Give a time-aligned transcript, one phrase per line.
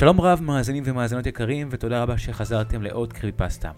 [0.00, 3.70] שלום רב מאזינים ומאזינות יקרים, ותודה רבה שחזרתם לעוד קריפי פסטה.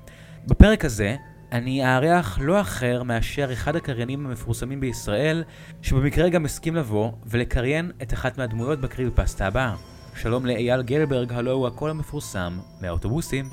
[0.46, 1.16] בפרק הזה
[1.52, 5.44] אני אארח לא אחר מאשר אחד הקריינים המפורסמים בישראל,
[5.82, 9.74] שבמקרה גם הסכים לבוא ולקריין את אחת מהדמויות בקריפי פסטה הבאה.
[10.14, 13.48] שלום לאייל גלברג, הלו הוא הקול המפורסם מהאוטובוסים.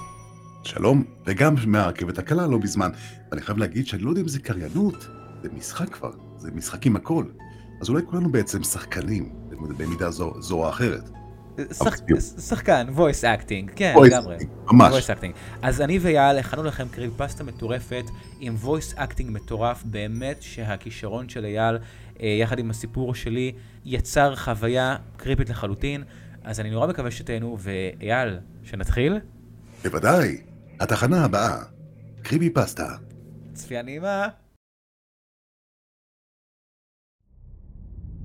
[0.63, 2.89] שלום, וגם מהרכבת הקלה לא בזמן.
[3.31, 5.07] ואני חייב להגיד שאני לא יודע אם זה קריינות,
[5.43, 7.25] זה משחק כבר, זה משחק עם הכל.
[7.81, 9.29] אז אולי כולנו בעצם שחקנים,
[9.77, 11.18] במידה זו, זו או אחרת.
[11.73, 11.95] שח...
[12.39, 14.37] שחקן, voice acting, כן, voice לגמרי.
[14.37, 14.93] acting, ממש.
[14.93, 15.33] voice acting.
[15.61, 18.04] אז אני ויעל הכנו לכם קריב פסטה מטורפת
[18.39, 21.77] עם voice acting מטורף, באמת שהכישרון של אייל,
[22.21, 23.51] אה, יחד עם הסיפור שלי,
[23.86, 26.03] יצר חוויה קריפית לחלוטין.
[26.43, 29.19] אז אני נורא מקווה שתהנו, ואייל, שנתחיל?
[29.83, 30.37] בוודאי.
[30.79, 31.57] התחנה הבאה,
[32.22, 32.88] קריבי פסטה.
[33.53, 34.28] צפייה נעימה.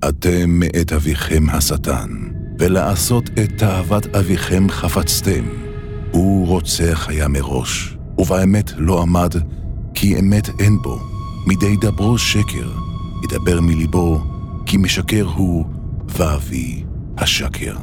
[0.09, 2.09] אתם מאת אביכם השטן,
[2.59, 5.45] ולעשות את תאוות אביכם חפצתם.
[6.11, 9.33] הוא רוצח היה מראש, ובאמת לא עמד,
[9.93, 10.99] כי אמת אין בו.
[11.47, 12.71] מדי דברו שקר,
[13.23, 14.19] ידבר מליבו,
[14.65, 15.65] כי משקר הוא,
[16.07, 16.83] ואבי
[17.17, 17.75] השקר.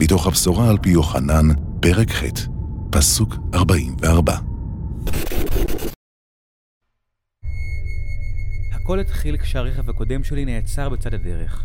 [0.00, 1.48] מתוך הבשורה על פי יוחנן,
[1.80, 2.24] פרק ח',
[2.90, 4.36] פסוק 44.
[8.72, 11.64] הכל התחיל כשהרכב הקודם שלי נעצר בצד הדרך.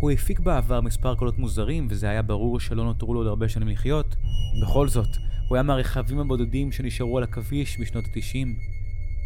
[0.00, 3.68] הוא הפיק בעבר מספר קולות מוזרים, וזה היה ברור שלא נותרו לו עוד הרבה שנים
[3.68, 4.16] לחיות.
[4.62, 5.16] בכל זאת,
[5.48, 8.46] הוא היה מהרכבים הבודדים שנשארו על הכביש בשנות ה-90.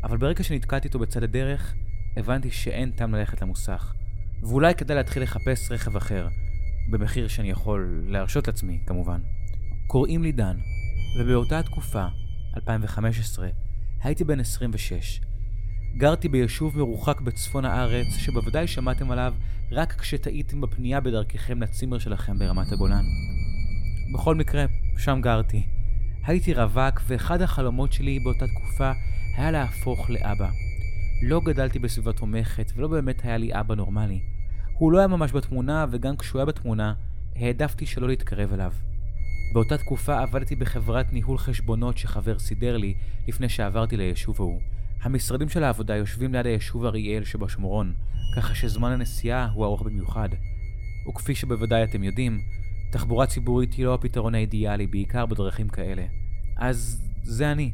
[0.04, 1.74] אבל ברגע שנתקעתי איתו בצד הדרך,
[2.16, 3.94] הבנתי שאין טעם ללכת למוסך.
[4.42, 6.28] ואולי כדאי להתחיל לחפש רכב אחר,
[6.90, 9.20] במחיר שאני יכול להרשות לעצמי, כמובן.
[9.86, 10.56] קוראים לי דן,
[11.20, 12.06] ובאותה התקופה,
[12.56, 13.48] 2015,
[14.02, 15.20] הייתי בן 26.
[15.96, 19.34] גרתי ביישוב מרוחק בצפון הארץ, שבוודאי שמעתם עליו
[19.70, 23.04] רק כשטעיתם בפנייה בדרככם לצימר שלכם ברמת הגולן.
[24.14, 24.64] בכל מקרה,
[24.96, 25.66] שם גרתי.
[26.26, 28.92] הייתי רווק, ואחד החלומות שלי באותה תקופה
[29.36, 30.48] היה להפוך לאבא.
[31.22, 34.20] לא גדלתי בסביבה תומכת, ולא באמת היה לי אבא נורמלי.
[34.78, 36.94] הוא לא היה ממש בתמונה, וגם כשהוא היה בתמונה,
[37.36, 38.72] העדפתי שלא להתקרב אליו.
[39.52, 42.94] באותה תקופה עבדתי בחברת ניהול חשבונות שחבר סידר לי
[43.28, 44.60] לפני שעברתי ליישוב ההוא.
[45.02, 47.94] המשרדים של העבודה יושבים ליד היישוב אריאל שבשומרון,
[48.36, 50.28] ככה שזמן הנסיעה הוא ארוך במיוחד.
[51.08, 52.40] וכפי שבוודאי אתם יודעים,
[52.92, 56.04] תחבורה ציבורית היא לא הפתרון האידיאלי, בעיקר בדרכים כאלה.
[56.56, 57.72] אז זה אני.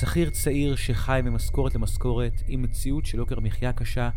[0.00, 4.10] שכיר צעיר שחי ממשכורת למשכורת, עם מציאות של יוקר מחיה קשה,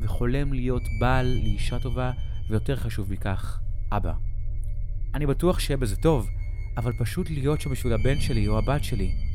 [0.00, 2.12] וחולם להיות בעל לאישה טובה,
[2.50, 3.60] ויותר חשוב מכך,
[3.92, 4.12] אבא.
[5.14, 6.28] אני בטוח שיהיה בזה טוב,
[6.76, 9.29] אבל פשוט להיות שם בשביל הבן שלי או הבת שלי.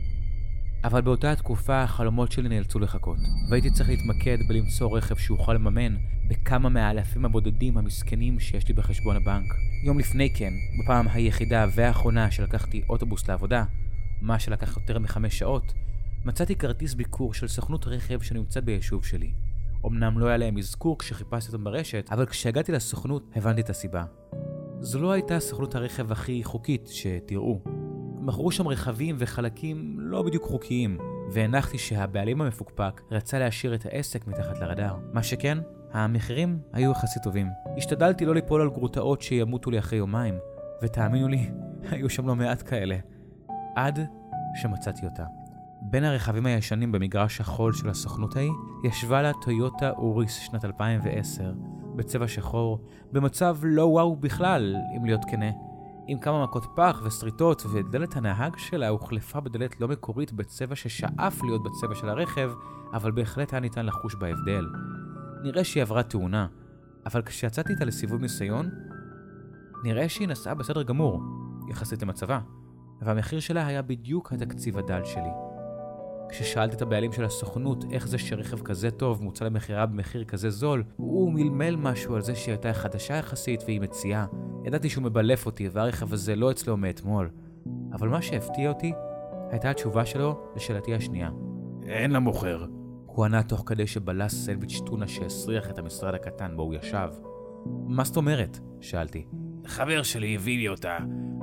[0.85, 3.17] אבל באותה התקופה החלומות שלי נאלצו לחכות,
[3.49, 5.95] והייתי צריך להתמקד בלמצוא רכב שיוכל לממן
[6.27, 9.53] בכמה מהאלפים הבודדים המסכנים שיש לי בחשבון הבנק.
[9.85, 13.63] יום לפני כן, בפעם היחידה והאחרונה שלקחתי אוטובוס לעבודה,
[14.21, 15.73] מה שלקח יותר מחמש שעות,
[16.25, 19.31] מצאתי כרטיס ביקור של סוכנות רכב שנמצאת ביישוב שלי.
[19.85, 24.03] אמנם לא היה להם אזכור כשחיפשתי אותם ברשת, אבל כשהגעתי לסוכנות הבנתי את הסיבה.
[24.79, 27.94] זו לא הייתה סוכנות הרכב הכי חוקית שתראו.
[28.25, 30.97] מכרו שם רכבים וחלקים לא בדיוק חוקיים,
[31.31, 34.95] והנחתי שהבעלים המפוקפק רצה להשאיר את העסק מתחת לרדאר.
[35.13, 35.57] מה שכן,
[35.91, 37.47] המחירים היו יחסית טובים.
[37.77, 40.35] השתדלתי לא ליפול על גרוטאות שימותו לי אחרי יומיים,
[40.83, 41.49] ותאמינו לי,
[41.91, 42.97] היו שם לא מעט כאלה.
[43.75, 43.99] עד
[44.55, 45.23] שמצאתי אותה.
[45.81, 48.51] בין הרכבים הישנים במגרש החול של הסוכנות ההיא,
[48.83, 51.53] ישבה לה טויוטה אוריס שנת 2010,
[51.95, 52.79] בצבע שחור,
[53.11, 55.51] במצב לא וואו בכלל, אם להיות כנה.
[56.07, 61.63] עם כמה מכות פח ושריטות, ודלת הנהג שלה הוחלפה בדלת לא מקורית בצבע ששאף להיות
[61.63, 62.51] בצבע של הרכב,
[62.93, 64.67] אבל בהחלט היה ניתן לחוש בהבדל.
[65.43, 66.47] נראה שהיא עברה תאונה,
[67.05, 68.69] אבל כשיצאתי איתה לסיבוב ניסיון,
[69.83, 71.21] נראה שהיא נסעה בסדר גמור,
[71.69, 72.39] יחסית למצבה,
[73.01, 75.29] והמחיר שלה היה בדיוק התקציב הדל שלי.
[76.29, 80.83] כששאלתי את הבעלים של הסוכנות איך זה שרכב כזה טוב מוצע למכירה במחיר כזה זול,
[80.95, 84.25] הוא מלמל משהו על זה שהיא הייתה חדשה יחסית והיא מציעה.
[84.65, 87.29] ידעתי שהוא מבלף אותי והרכב הזה לא אצלו מאתמול.
[87.93, 88.93] אבל מה שהפתיע אותי
[89.51, 91.29] הייתה התשובה שלו לשאלתי השנייה.
[91.87, 92.65] אין למוכר.
[93.05, 97.09] הוא ענה תוך כדי שבלס סנדוויץ' טונה שהסריח את המשרד הקטן בו הוא ישב.
[97.65, 98.59] מה זאת אומרת?
[98.81, 99.25] שאלתי.
[99.65, 100.97] חבר שלי הביא לי אותה,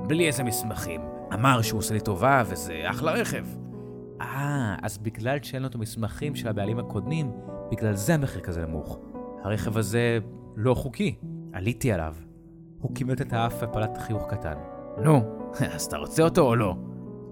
[0.06, 1.00] בלי איזה מסמכים.
[1.34, 3.46] אמר שהוא עושה לי טובה וזה אחלה רכב.
[4.20, 7.32] אה, אז בגלל שאין לו את המסמכים של הבעלים הקודמים,
[7.70, 8.98] בגלל זה המחיר כזה נמוך.
[9.44, 10.18] הרכב הזה
[10.56, 11.16] לא חוקי.
[11.52, 12.14] עליתי עליו.
[12.82, 14.55] הוא קימט את האף ופלט חיוך קטן.
[15.05, 15.20] נו,
[15.75, 16.76] אז אתה רוצה אותו או לא?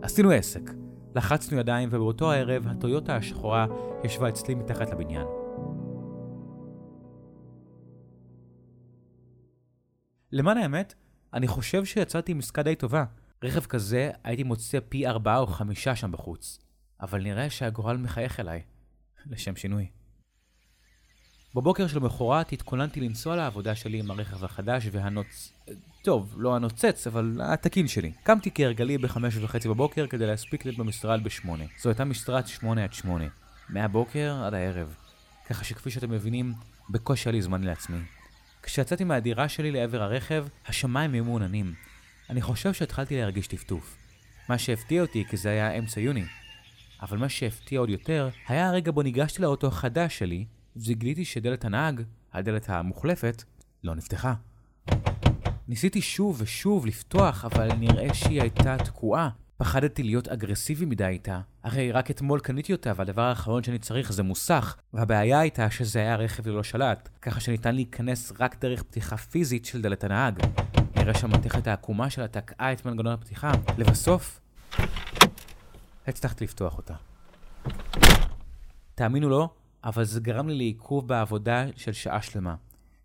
[0.03, 0.71] עשינו עסק.
[1.15, 3.67] לחצנו ידיים, ובאותו הערב הטויוטה השחורה
[4.05, 5.27] ישבה אצלי מתחת לבניין.
[10.33, 10.95] למען האמת,
[11.35, 13.05] אני חושב שיצאתי עם עסקה די טובה.
[13.45, 16.59] רכב כזה הייתי מוצא פי ארבעה או חמישה שם בחוץ.
[17.01, 18.63] אבל נראה שהגורל מחייך אליי.
[19.27, 20.00] לשם שינוי.
[21.55, 25.53] בבוקר של למחרת התכוננתי לנסוע לעבודה שלי עם הרכב החדש והנוצ...
[26.03, 28.13] טוב, לא הנוצץ, אבל התקין שלי.
[28.23, 31.65] קמתי כהרגלי בחמש וחצי בבוקר כדי להספיק להיות במשרד בשמונה.
[31.81, 33.25] זו הייתה משרת שמונה עד שמונה.
[33.69, 34.95] מהבוקר עד הערב.
[35.49, 36.55] ככה שכפי שאתם מבינים,
[36.91, 37.99] בקושי היה לי זמן לעצמי.
[38.63, 41.75] כשיצאתי מהדירה שלי לעבר הרכב, השמיים היו מעוננים.
[42.31, 43.97] אני חושב שהתחלתי להרגיש טפטוף.
[44.49, 46.25] מה שהפתיע אותי כי זה היה אמצע יוני.
[47.03, 50.45] אבל מה שהפתיע עוד יותר, היה הרגע בו ניגשתי לאוטו החדש שלי,
[50.77, 52.03] וגיליתי שדלת הנהג,
[52.33, 53.43] הדלת המוחלפת,
[53.85, 54.35] לא נפתחה.
[55.69, 59.29] ניסיתי שוב ושוב לפתוח, אבל נראה שהיא הייתה תקועה.
[59.57, 61.41] פחדתי להיות אגרסיבי מדי איתה.
[61.63, 64.77] הרי רק אתמול קניתי אותה, והדבר האחרון שאני צריך זה מוסך.
[64.95, 69.83] והבעיה הייתה שזה היה רכב ללא שלט, ככה שניתן להיכנס רק דרך פתיחה פיזית של
[69.83, 70.39] דלת הנהג.
[70.97, 73.53] נראה שהמתכת העקומה שלה תקעה את מנגנון הפתיחה.
[73.79, 74.41] לבסוף,
[76.07, 76.95] הצלחתי לפתוח אותה.
[78.95, 79.49] תאמינו לו,
[79.85, 82.55] אבל זה גרם לי לעיכוב בעבודה של שעה שלמה.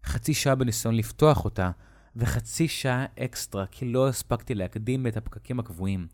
[0.05, 1.71] חצי שעה בניסיון לפתוח אותה,
[2.15, 6.07] וחצי שעה אקסטרה, כי לא הספקתי להקדים את הפקקים הקבועים.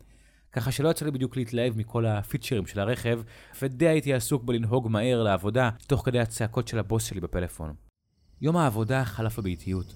[0.52, 3.20] ככה שלא יצא לי בדיוק להתלהב מכל הפיצ'רים של הרכב,
[3.62, 7.74] ודי הייתי עסוק בלנהוג מהר לעבודה, תוך כדי הצעקות של הבוס שלי בפלאפון.
[8.40, 9.94] יום העבודה חלף באיטיות,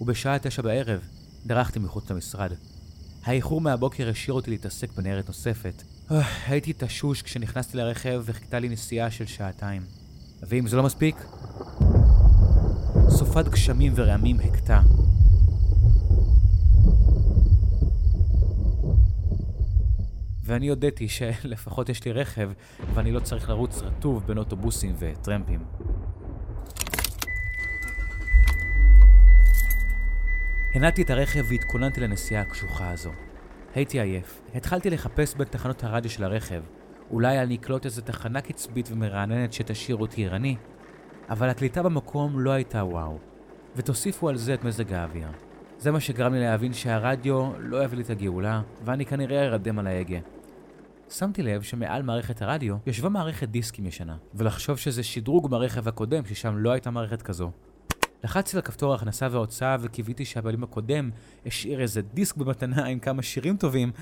[0.00, 1.00] ובשעה תשע בערב
[1.46, 2.52] דרכתי מחוץ למשרד.
[3.24, 5.82] האיחור מהבוקר השאיר אותי להתעסק בניירת נוספת.
[6.46, 10.03] הייתי תשוש כשנכנסתי לרכב וחיכתה לי נסיעה של שעתיים.
[10.46, 11.16] ואם זה לא מספיק,
[13.08, 14.80] סופת גשמים ורעמים הכתה.
[20.44, 22.50] ואני הודיתי שלפחות יש לי רכב
[22.94, 25.60] ואני לא צריך לרוץ רטוב בין אוטובוסים וטרמפים.
[30.74, 33.10] הנעתי את הרכב והתכוננתי לנסיעה הקשוחה הזו.
[33.74, 34.40] הייתי עייף.
[34.54, 36.62] התחלתי לחפש בין תחנות הרדיו של הרכב.
[37.10, 40.56] אולי אני אקלוט איזה תחנה קצבית ומרעננת שתשאיר אותי ערני,
[41.30, 43.18] אבל הקליטה במקום לא הייתה וואו.
[43.76, 45.28] ותוסיפו על זה את מזג האוויר.
[45.78, 49.86] זה מה שגרם לי להבין שהרדיו לא יביא לי את הגאולה, ואני כנראה ארדם על
[49.86, 50.18] ההגה.
[51.10, 56.56] שמתי לב שמעל מערכת הרדיו ישבה מערכת דיסקים ישנה, ולחשוב שזה שדרוג ברכב הקודם, ששם
[56.56, 57.50] לא הייתה מערכת כזו.
[58.24, 61.10] לחצתי על כפתור ההכנסה וההוצאה וקיוויתי שהבעלים הקודם
[61.46, 63.92] השאיר איזה דיסק במתנה עם כמה שירים טובים,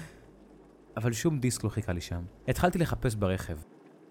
[0.96, 2.22] אבל שום דיסק לא חיכה לי שם.
[2.48, 3.56] התחלתי לחפש ברכב.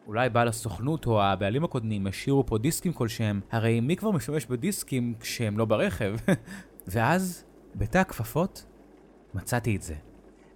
[0.08, 5.14] אולי בעל הסוכנות או הבעלים הקודמים השאירו פה דיסקים כלשהם, הרי מי כבר משתמש בדיסקים
[5.20, 6.16] כשהם לא ברכב?
[6.88, 7.44] ואז,
[7.76, 8.66] בתא הכפפות,
[9.34, 9.96] מצאתי את זה.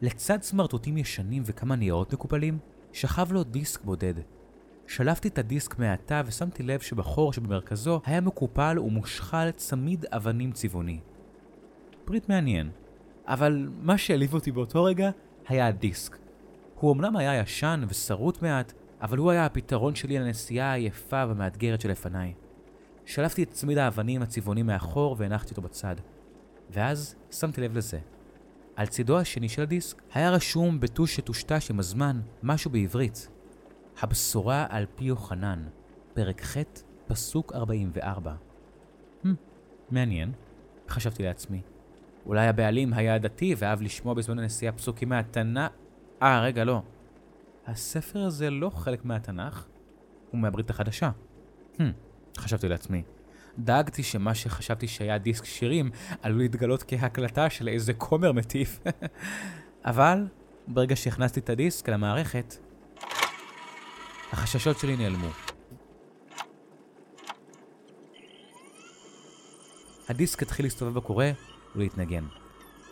[0.01, 2.57] לצד סמרטוטים ישנים וכמה ניירות מקופלים,
[2.93, 4.13] שכב לו דיסק בודד.
[4.87, 10.99] שלפתי את הדיסק מהתא ושמתי לב שבחור שבמרכזו היה מקופל ומושחל צמיד אבנים צבעוני.
[12.05, 12.69] פריט מעניין.
[13.27, 15.09] אבל מה שהעליב אותי באותו רגע
[15.47, 16.17] היה הדיסק.
[16.79, 22.33] הוא אמנם היה ישן ושרוט מעט, אבל הוא היה הפתרון שלי לנסיעה היפה והמאתגרת שלפניי.
[23.05, 25.95] שלפתי את צמיד האבנים הצבעוני מאחור והנחתי אותו בצד.
[26.69, 27.99] ואז שמתי לב לזה.
[28.75, 33.29] על צידו השני של הדיסק היה רשום בטוש שטושטש עם הזמן משהו בעברית.
[34.01, 35.63] הבשורה על פי יוחנן,
[36.13, 36.57] פרק ח',
[37.07, 38.35] פסוק 44.
[39.23, 39.27] Hmm,
[39.91, 40.31] מעניין,
[40.89, 41.61] חשבתי לעצמי.
[42.25, 45.71] אולי הבעלים היה דתי ואהב לשמוע בזמן הנסיעה פסוקים מהתנ"ך...
[46.21, 46.81] אה, רגע, לא.
[47.67, 49.65] הספר הזה לא חלק מהתנ"ך,
[50.31, 51.11] הוא מהברית החדשה.
[51.77, 51.81] Hmm,
[52.37, 53.03] חשבתי לעצמי.
[53.57, 55.91] דאגתי שמה שחשבתי שהיה דיסק שירים
[56.21, 58.79] עלול להתגלות כהקלטה של איזה כומר מטיף.
[59.85, 60.27] אבל
[60.67, 62.55] ברגע שהכנסתי את הדיסק למערכת,
[64.31, 65.29] החששות שלי נעלמו.
[70.09, 71.25] הדיסק התחיל להסתובב בקורא
[71.75, 72.23] ולהתנגן,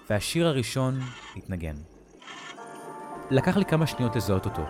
[0.10, 1.00] והשיר הראשון
[1.36, 1.76] התנגן.
[3.30, 4.62] לקח לי כמה שניות לזהות אותו.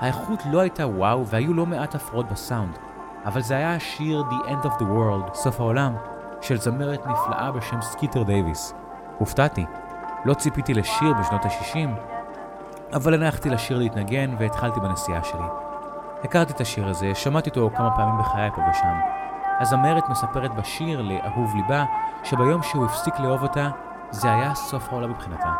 [0.00, 2.78] האיכות לא הייתה וואו והיו לא מעט הפרעות בסאונד,
[3.24, 5.94] אבל זה היה השיר The End of the World, סוף העולם,
[6.40, 8.74] של זמרת נפלאה בשם סקיטר דייוויס.
[9.18, 9.64] הופתעתי.
[10.24, 11.88] לא ציפיתי לשיר בשנות ה-60,
[12.96, 15.46] אבל הנחתי לשיר להתנגן והתחלתי בנסיעה שלי.
[16.24, 19.23] הכרתי את השיר הזה, שמעתי אותו כמה פעמים בחיי פה ושם.
[19.60, 21.84] הזמרת מספרת בשיר לאהוב ליבה,
[22.24, 23.68] שביום שהוא הפסיק לאהוב אותה,
[24.10, 25.52] זה היה סוף העולם מבחינתה.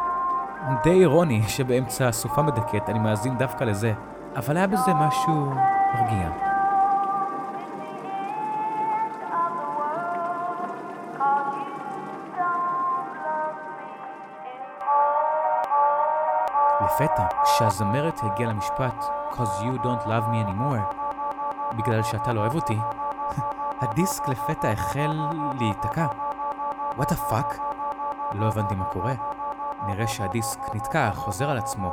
[0.82, 3.92] די אירוני שבאמצע סופה מדכאת אני מאזין דווקא לזה,
[4.36, 5.50] אבל היה בזה משהו
[5.94, 6.28] מרגיע.
[16.84, 20.94] לפתע, כשהזמרת הגיעה למשפט Cause you don't love me anymore,
[21.76, 22.78] בגלל שאתה לא אוהב אותי,
[23.81, 25.16] הדיסק לפתע החל
[25.61, 26.07] להיתקע.
[26.99, 27.54] What the fuck?
[28.33, 29.14] לא הבנתי מה קורה.
[29.87, 31.90] נראה שהדיסק נתקע, חוזר על עצמו.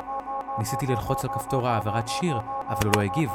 [0.58, 3.30] ניסיתי ללחוץ על כפתור העברת שיר, אבל הוא לא הגיב.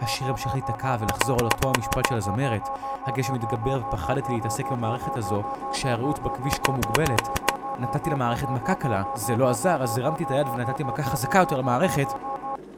[0.00, 2.68] השיר המשיך להיתקע ולחזור על אותו המשפט של הזמרת.
[3.06, 7.40] הגשם התגבר ופחדתי להתעסק במערכת הזו, כשהרעות בכביש כה מוגבלת.
[7.78, 11.56] נתתי למערכת מכה קלה, זה לא עזר, אז הרמתי את היד ונתתי מכה חזקה יותר
[11.56, 12.06] למערכת,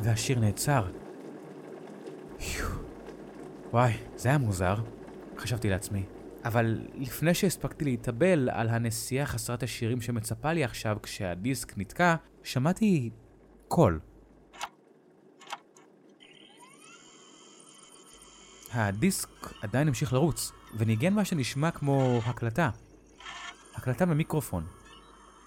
[0.00, 0.82] והשיר נעצר.
[3.72, 4.74] וואי, זה היה מוזר,
[5.38, 6.04] חשבתי לעצמי.
[6.44, 13.10] אבל לפני שהספקתי להתאבל על הנסיעה חסרת השירים שמצפה לי עכשיו כשהדיסק נתקע, שמעתי
[13.68, 14.00] קול.
[18.72, 19.28] הדיסק
[19.62, 22.70] עדיין המשיך לרוץ, וניגן מה שנשמע כמו הקלטה.
[23.74, 24.66] הקלטה במיקרופון.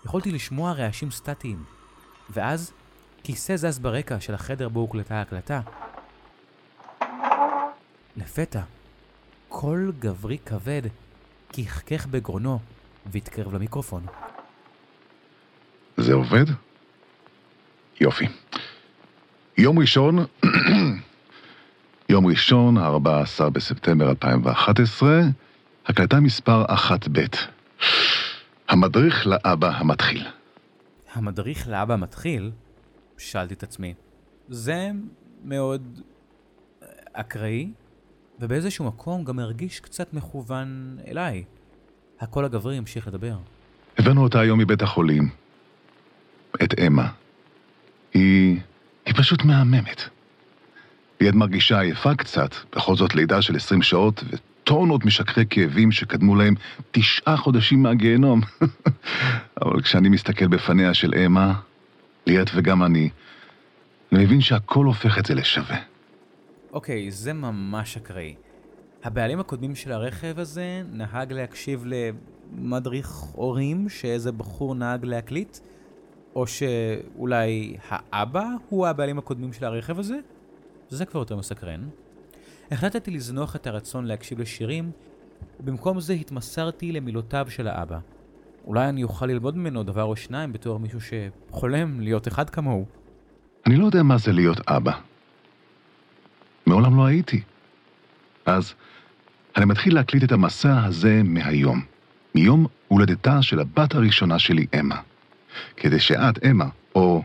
[0.06, 1.64] יכולתי לשמוע רעשים סטטיים.
[2.30, 2.72] ואז,
[3.24, 5.62] כיסא זז ברקע של החדר בו הוקלטה ההקלטה.
[8.18, 8.62] לפתע,
[9.52, 10.82] קול גברי כבד
[11.54, 12.60] כחכך בגרונו
[13.06, 14.06] והתקרב למיקרופון.
[15.98, 16.46] זה עובד?
[18.02, 18.26] יופי.
[19.58, 20.26] יום ראשון,
[22.10, 25.22] יום ראשון, 14 בספטמבר 2011,
[25.86, 27.38] הקלטה מספר 1ב'.
[28.70, 30.28] המדריך לאבא המתחיל.
[31.14, 32.52] המדריך לאבא המתחיל?
[33.18, 33.94] שאלתי את עצמי.
[34.50, 34.92] זה
[35.44, 36.00] מאוד
[37.14, 37.72] אקראי,
[38.42, 41.44] ובאיזשהו מקום גם הרגיש קצת מכוון אליי.
[42.20, 43.36] הקול הגברי המשיך לדבר.
[43.98, 45.30] הבאנו אותה היום מבית החולים.
[46.64, 47.08] את אמה.
[48.14, 48.60] היא...
[49.06, 50.02] היא פשוט מהממת.
[51.22, 56.56] ליד מרגישה עייפה קצת, בכל זאת לידה של 20 שעות וטונות משככי כאבים שקדמו להם
[56.92, 58.42] תשעה חודשים מהגיהנום.
[59.62, 61.54] אבל כשאני מסתכל בפניה של אמה,
[62.28, 63.10] ליאת וגם אני,
[64.12, 65.91] אני מבין שהכל הופך את זה לשווה.
[66.74, 68.36] אוקיי, זה ממש אקראי.
[69.04, 75.58] הבעלים הקודמים של הרכב הזה נהג להקשיב למדריך הורים שאיזה בחור נהג להקליט?
[76.36, 80.20] או שאולי האבא הוא הבעלים הקודמים של הרכב הזה?
[80.90, 81.90] זה כבר יותר מסקרן.
[82.72, 84.92] החלטתי לזנוח את הרצון להקשיב לשירים,
[85.60, 88.00] ובמקום זה התמסרתי למילותיו של האבא.
[88.66, 92.86] אולי אני אוכל ללמוד ממנו דבר או שניים בתור מישהו שחולם להיות אחד כמוהו.
[93.66, 95.11] אני לא יודע מה זה להיות אבא.
[96.66, 97.42] מעולם לא הייתי.
[98.46, 98.74] אז
[99.58, 101.82] אני מתחיל להקליט את המסע הזה מהיום.
[102.36, 104.96] מיום הולדתה של הבת הראשונה שלי, אמה.
[105.78, 106.66] כדי שאת, אמה,
[106.96, 107.24] או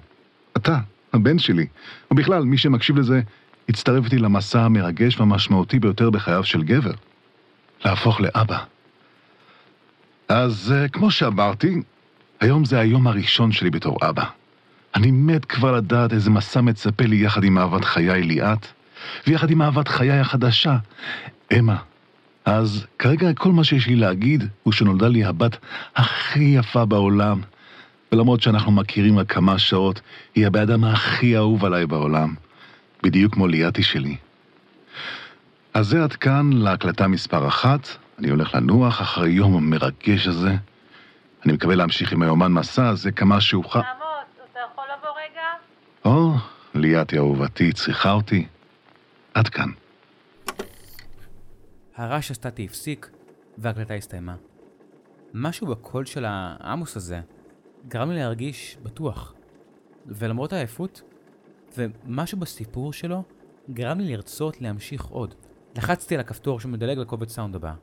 [0.56, 0.78] אתה,
[1.12, 1.66] הבן שלי,
[2.10, 3.20] או בכלל, מי שמקשיב לזה,
[3.68, 6.92] יצטרף איתי למסע המרגש והמשמעותי ביותר בחייו של גבר.
[7.84, 8.58] להפוך לאבא.
[10.28, 11.82] אז אה, כמו שאמרתי,
[12.40, 14.24] היום זה היום הראשון שלי בתור אבא.
[14.94, 18.66] אני מת כבר לדעת איזה מסע מצפה לי יחד עם אהבת חיי ליאת,
[19.26, 20.76] ויחד עם אהבת חיי החדשה,
[21.58, 21.76] אמה.
[22.44, 25.56] אז כרגע כל מה שיש לי להגיד הוא שנולדה לי הבת
[25.96, 27.40] הכי יפה בעולם,
[28.12, 30.00] ולמרות שאנחנו מכירים רק כמה שעות,
[30.34, 32.34] היא הבן אדם הכי אהוב עליי בעולם,
[33.02, 34.16] בדיוק כמו ליאתי שלי.
[35.74, 40.56] אז זה עד כאן להקלטה מספר אחת, אני הולך לנוח אחרי יום המרגש הזה.
[41.44, 43.78] אני מקווה להמשיך עם היומן מסע הזה כמה שאוכל...
[43.78, 45.42] עמוס, אתה יכול לבוא רגע?
[46.04, 46.34] או,
[46.74, 48.46] ליאתי אהובתי, צריכה אותי.
[49.36, 49.68] עד כאן.
[51.96, 53.10] הרעש הסטטי הפסיק,
[53.58, 54.36] וההקלטה הסתיימה.
[55.34, 57.20] משהו בקול של העמוס הזה
[57.88, 59.34] גרם לי להרגיש בטוח.
[60.06, 61.02] ולמרות העייפות,
[61.78, 63.22] ומשהו בסיפור שלו
[63.70, 65.34] גרם לי לרצות להמשיך עוד.
[65.76, 67.74] לחצתי על הכפתור שמדלג לקובץ סאונד הבא.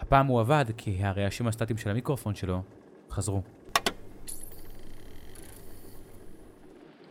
[0.00, 2.62] הפעם הוא עבד כי הרעשים הסטטיים של המיקרופון שלו
[3.10, 3.42] חזרו.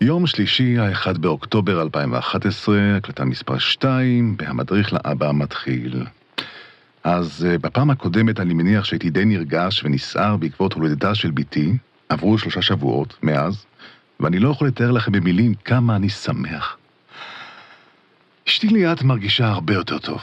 [0.03, 6.05] יום שלישי, ה-1 באוקטובר 2011, הקלטה מספר 2, בהמדריך לאבא המתחיל.
[7.03, 11.74] אז uh, בפעם הקודמת אני מניח שהייתי די נרגש ונסער בעקבות הולדתה של בתי,
[12.10, 13.65] עברו שלושה שבועות מאז,
[14.20, 16.77] ואני לא יכול לתאר לכם במילים כמה אני שמח.
[18.48, 20.22] אשתי ליאת מרגישה הרבה יותר טוב.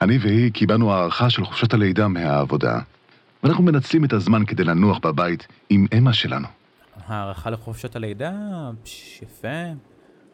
[0.00, 2.78] אני והיא קיבלנו הערכה של חופשת הלידה מהעבודה,
[3.42, 6.57] ואנחנו מנצלים את הזמן כדי לנוח בבית עם אמא שלנו.
[7.06, 8.32] הערכה לחופשת הלידה?
[8.82, 9.72] פש, יפה.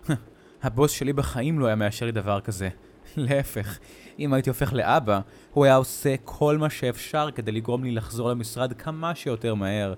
[0.63, 2.69] הבוס שלי בחיים לא היה מאשר לי דבר כזה.
[3.17, 3.79] להפך,
[4.19, 5.21] אם הייתי הופך לאבא,
[5.53, 9.95] הוא היה עושה כל מה שאפשר כדי לגרום לי לחזור למשרד כמה שיותר מהר.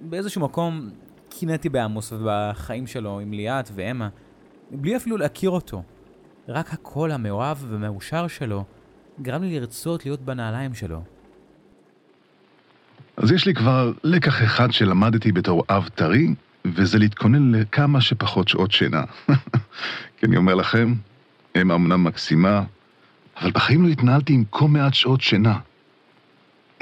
[0.00, 0.90] באיזשהו מקום
[1.28, 4.08] קינאתי בעמוס ובחיים שלו עם ליאת ואמה,
[4.70, 5.82] בלי אפילו להכיר אותו.
[6.48, 8.64] רק הקול המאוהב והמאושר שלו
[9.22, 11.00] גרם לי לרצות להיות בנעליים שלו.
[13.16, 18.72] אז יש לי כבר לקח אחד שלמדתי בתור אב טרי, וזה להתכונן לכמה שפחות שעות
[18.72, 19.02] שינה.
[20.16, 20.94] כי אני אומר לכם,
[21.56, 22.62] אם אמנם מקסימה,
[23.40, 25.58] אבל בחיים לא התנהלתי עם כה מעט שעות שינה.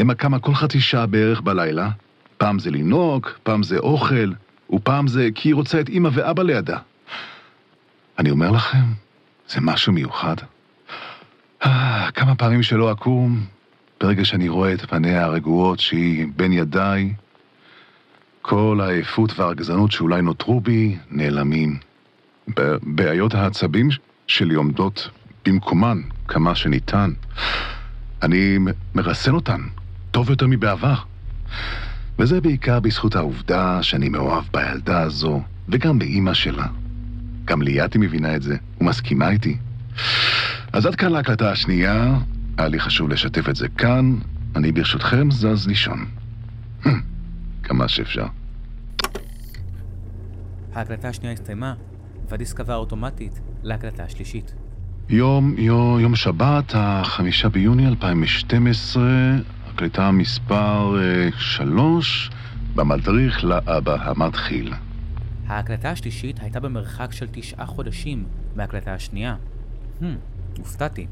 [0.00, 1.90] אמה קמה כל חצי שעה בערך בלילה,
[2.38, 4.32] פעם זה לנהוג, פעם זה אוכל,
[4.70, 6.78] ופעם זה כי היא רוצה את אמא ואבא לידה.
[8.18, 8.84] אני אומר לכם,
[9.48, 10.36] זה משהו מיוחד.
[11.64, 13.46] אה, כמה פעמים שלא אקום,
[14.04, 17.12] ברגע שאני רואה את פניה הרגועות שהיא בין ידיי,
[18.42, 21.78] כל העייפות והרגזנות שאולי נותרו בי נעלמים.
[22.82, 23.88] בעיות העצבים
[24.26, 25.10] שלי עומדות
[25.46, 27.10] במקומן כמה שניתן.
[28.22, 28.58] אני
[28.94, 29.60] מרסן אותן,
[30.10, 30.96] טוב יותר מבעבר.
[32.18, 36.66] וזה בעיקר בזכות העובדה שאני מאוהב בילדה הזו, וגם באימא שלה.
[37.44, 39.56] גם ליאתי מבינה את זה, ומסכימה איתי.
[40.72, 42.14] אז עד כאן להקלטה השנייה,
[42.58, 44.18] היה לי חשוב לשתף את זה כאן,
[44.56, 46.06] אני ברשותכם זז לישון.
[47.62, 48.26] כמה שאפשר.
[50.74, 51.74] ההקלטה השנייה הסתיימה,
[52.28, 54.54] והדיסק עבר אוטומטית להקלטה השלישית.
[55.08, 59.02] יום, יום, יום שבת, החמישה ביוני 2012,
[59.66, 62.30] הקלטה מספר אה, שלוש,
[62.74, 64.72] במדריך לאבא המתחיל.
[65.46, 68.24] ההקלטה השלישית הייתה במרחק של תשעה חודשים
[68.56, 69.36] מההקלטה השנייה.
[70.00, 70.04] Hmm,
[70.58, 71.06] הופתעתי.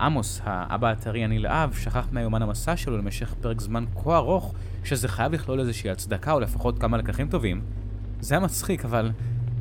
[0.00, 5.32] עמוס, האבא הטרי הנלהב, שכח מהיומן המסע שלו למשך פרק זמן כה ארוך, שזה חייב
[5.32, 7.60] לכלול איזושהי הצדקה או לפחות כמה לקחים טובים.
[8.20, 9.10] זה היה מצחיק, אבל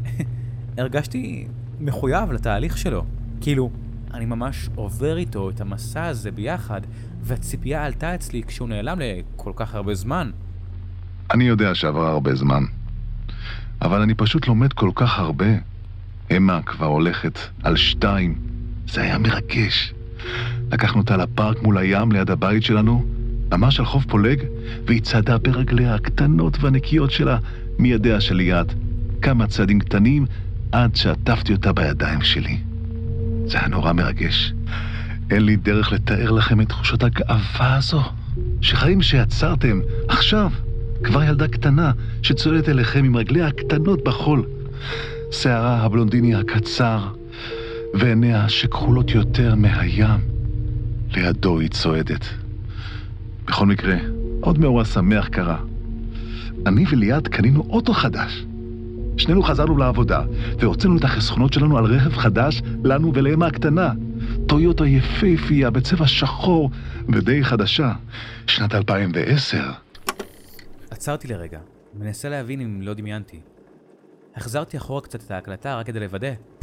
[0.78, 1.48] הרגשתי
[1.80, 3.06] מחויב לתהליך שלו.
[3.42, 3.70] כאילו,
[4.14, 6.82] אני ממש עובר איתו את המסע הזה ביחד,
[7.22, 10.32] והציפייה עלתה אצלי כשהוא נעלם לכל כך הרבה זמן.
[11.34, 12.64] אני יודע שעבר הרבה זמן,
[13.82, 15.46] אבל אני פשוט לומד כל כך הרבה.
[16.38, 18.36] אמה כבר הולכת על שתיים.
[18.88, 19.95] זה היה מרגש.
[20.72, 23.06] לקחנו אותה לפארק מול הים ליד הבית שלנו,
[23.52, 24.44] ממש על חוף פולג,
[24.86, 27.38] והיא צעדה ברגליה הקטנות והנקיות שלה
[27.80, 28.74] מידיה של ליאת.
[29.22, 30.26] כמה צעדים קטנים
[30.72, 32.58] עד שעטפתי אותה בידיים שלי.
[33.46, 34.54] זה היה נורא מרגש.
[35.32, 38.02] אין לי דרך לתאר לכם את תחושת הגאווה הזו.
[38.62, 40.52] שחיים שיצרתם, עכשיו,
[41.04, 41.92] כבר ילדה קטנה
[42.22, 44.46] שצועדת אליכם עם רגליה הקטנות בחול.
[45.32, 47.08] שערה הבלונדיני הקצר,
[48.00, 50.20] ועיניה שכחולות יותר מהים.
[51.14, 52.26] לידו היא צועדת.
[53.46, 53.96] בכל מקרה,
[54.42, 55.58] עוד מאורע שמח קרה.
[56.66, 58.46] אני וליאת קנינו אוטו חדש.
[59.18, 60.24] שנינו חזרנו לעבודה,
[60.60, 63.92] והוצאנו את החסכונות שלנו על רכב חדש לנו ולאמה הקטנה.
[64.48, 66.70] טויוטה יפהפייה בצבע שחור
[67.10, 67.94] ודי חדשה,
[68.48, 69.72] שנת 2010.
[70.92, 71.60] עצרתי לרגע,
[71.94, 73.40] מנסה להבין אם לא דמיינתי.
[74.36, 76.55] החזרתי אחורה קצת את ההקלטה רק כדי לוודא.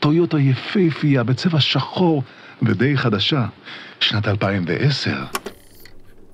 [0.00, 2.22] טויוטה יפהפייה בצבע שחור
[2.62, 3.46] ודי חדשה,
[4.00, 5.24] שנת 2010.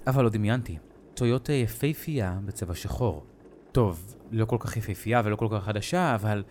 [0.07, 0.77] אבל לא דמיינתי.
[1.15, 3.25] טויוטה יפהפייה בצבע שחור.
[3.73, 6.43] טוב, לא כל כך יפהפייה ולא כל כך חדשה, אבל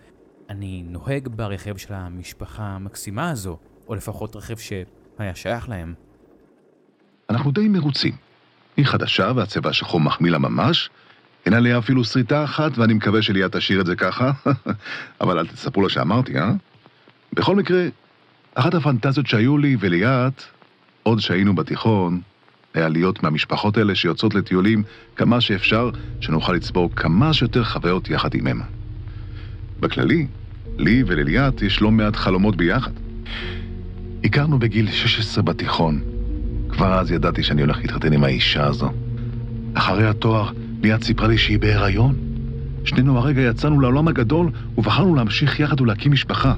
[0.50, 5.94] אני נוהג ברכב של המשפחה המקסימה הזו, או לפחות רכב שהיה שייך להם.
[7.30, 8.16] אנחנו די מרוצים.
[8.76, 10.90] היא חדשה והצבע השחור מחמיא לה ממש.
[11.46, 14.30] אין עליה אפילו שריטה אחת, ואני מקווה שליאת תשאיר את זה ככה.
[15.20, 16.52] אבל אל תספרו לה שאמרתי, אה?
[17.32, 17.86] בכל מקרה,
[18.54, 20.42] אחת הפנטזיות שהיו לי וליאת,
[21.02, 22.20] עוד שהיינו בתיכון,
[22.74, 24.82] היה להיות מהמשפחות האלה שיוצאות לטיולים
[25.16, 28.64] כמה שאפשר, שנוכל לצבור כמה שיותר חוויות יחד אמה.
[29.80, 30.26] בכללי,
[30.78, 32.90] לי ולליאת יש לא מעט חלומות ביחד.
[34.24, 36.00] הכרנו בגיל 16 בתיכון.
[36.68, 38.92] כבר אז ידעתי שאני הולך להתחתן עם האישה הזו.
[39.74, 40.50] אחרי התואר,
[40.86, 42.14] ליאת סיפרה לי שהיא בהיריון.
[42.84, 46.54] שנינו הרגע יצאנו לעולם הגדול ובחרנו להמשיך יחד ולהקים משפחה.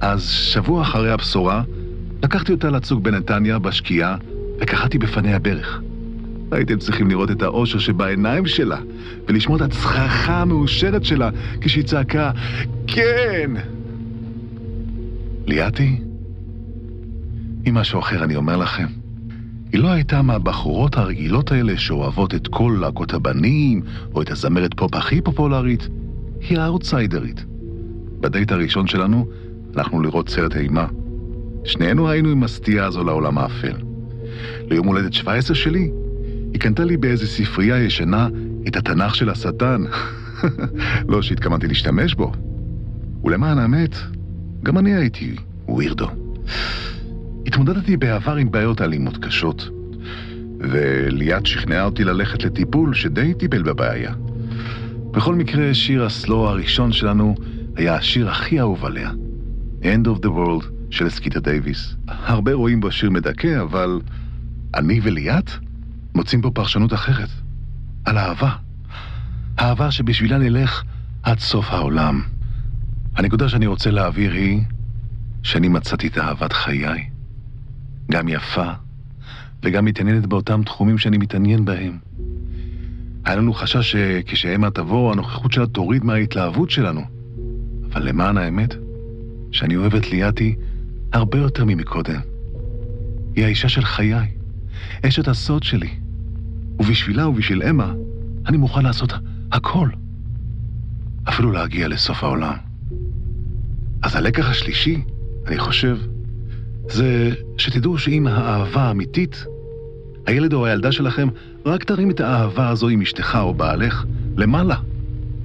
[0.00, 1.62] אז שבוע אחרי הבשורה,
[2.22, 4.16] לקחתי אותה לצוג בנתניה, בשקיעה,
[4.60, 5.80] וקחתי בפניה ברך.
[6.52, 8.78] הייתם צריכים לראות את האושר שבעיניים שלה,
[9.28, 12.30] ולשמוע את הצחחה המאושרת שלה כשהיא צעקה,
[12.86, 13.50] כן!
[15.46, 16.00] ליאתי?
[17.64, 19.03] היא משהו אחר, אני אומר לכם.
[19.74, 23.82] היא לא הייתה מהבחורות הרגילות האלה שאוהבות את כל להקות הבנים,
[24.14, 25.88] או את הזמרת פופ הכי פופולרית.
[26.40, 27.44] היא האאוטסיידרית.
[28.20, 29.26] בדייט הראשון שלנו
[29.74, 30.86] הלכנו לראות סרט אימה.
[31.64, 33.76] שנינו היינו עם הסטייה הזו לעולם האפל.
[34.70, 35.90] ליום הולדת 17 שלי,
[36.52, 38.28] היא קנתה לי באיזה ספרייה ישנה
[38.68, 39.84] את התנ"ך של השטן.
[41.08, 42.32] לא שהתכוונתי להשתמש בו.
[43.24, 43.96] ולמען האמת,
[44.62, 45.36] גם אני הייתי
[45.68, 46.08] ווירדו.
[47.54, 49.68] התמודדתי בעבר עם בעיות אלימות קשות,
[50.60, 54.14] וליאת שכנעה אותי ללכת לטיפול שדי טיפל בבעיה.
[55.10, 57.34] בכל מקרה, שיר הסלו הראשון שלנו
[57.76, 59.10] היה השיר הכי אהוב עליה,
[59.82, 61.94] End of the World של סקיטה דייוויס.
[62.08, 64.00] הרבה רואים בו שיר מדכא, אבל
[64.74, 65.50] אני וליאת
[66.14, 67.30] מוצאים בו פרשנות אחרת.
[68.04, 68.50] על אהבה.
[69.58, 70.82] אהבה שבשבילה נלך
[71.22, 72.22] עד סוף העולם.
[73.16, 74.60] הנקודה שאני רוצה להעביר היא
[75.42, 77.13] שאני מצאתי את אהבת חיי.
[78.10, 78.70] גם יפה
[79.62, 81.98] וגם מתעניינת באותם תחומים שאני מתעניין בהם.
[83.24, 87.00] היה לנו חשש שכשאמה תבוא, הנוכחות שלה תוריד מההתלהבות שלנו.
[87.92, 88.74] אבל למען האמת,
[89.52, 90.56] שאני אוהב את ליאתי
[91.12, 92.20] הרבה יותר ממקודם.
[93.36, 94.28] היא האישה של חיי,
[95.06, 95.90] אשת הסוד שלי.
[96.78, 97.92] ובשבילה ובשביל אמה,
[98.46, 99.12] אני מוכן לעשות
[99.52, 99.88] הכל.
[101.28, 102.56] אפילו להגיע לסוף העולם.
[104.02, 105.02] אז הלקח השלישי,
[105.46, 105.98] אני חושב,
[106.88, 109.44] זה שתדעו שאם האהבה האמיתית,
[110.26, 111.28] הילד או הילדה שלכם
[111.66, 114.04] רק תרים את האהבה הזו עם אשתך או בעלך
[114.36, 114.76] למעלה.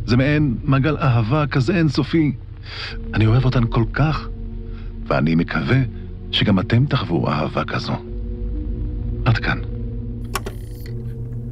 [0.05, 2.31] זה מעין מעגל אהבה כזה אינסופי.
[3.13, 4.29] אני אוהב אותן כל כך,
[5.07, 5.77] ואני מקווה
[6.31, 7.93] שגם אתם תחוו אהבה כזו.
[9.25, 9.59] עד כאן.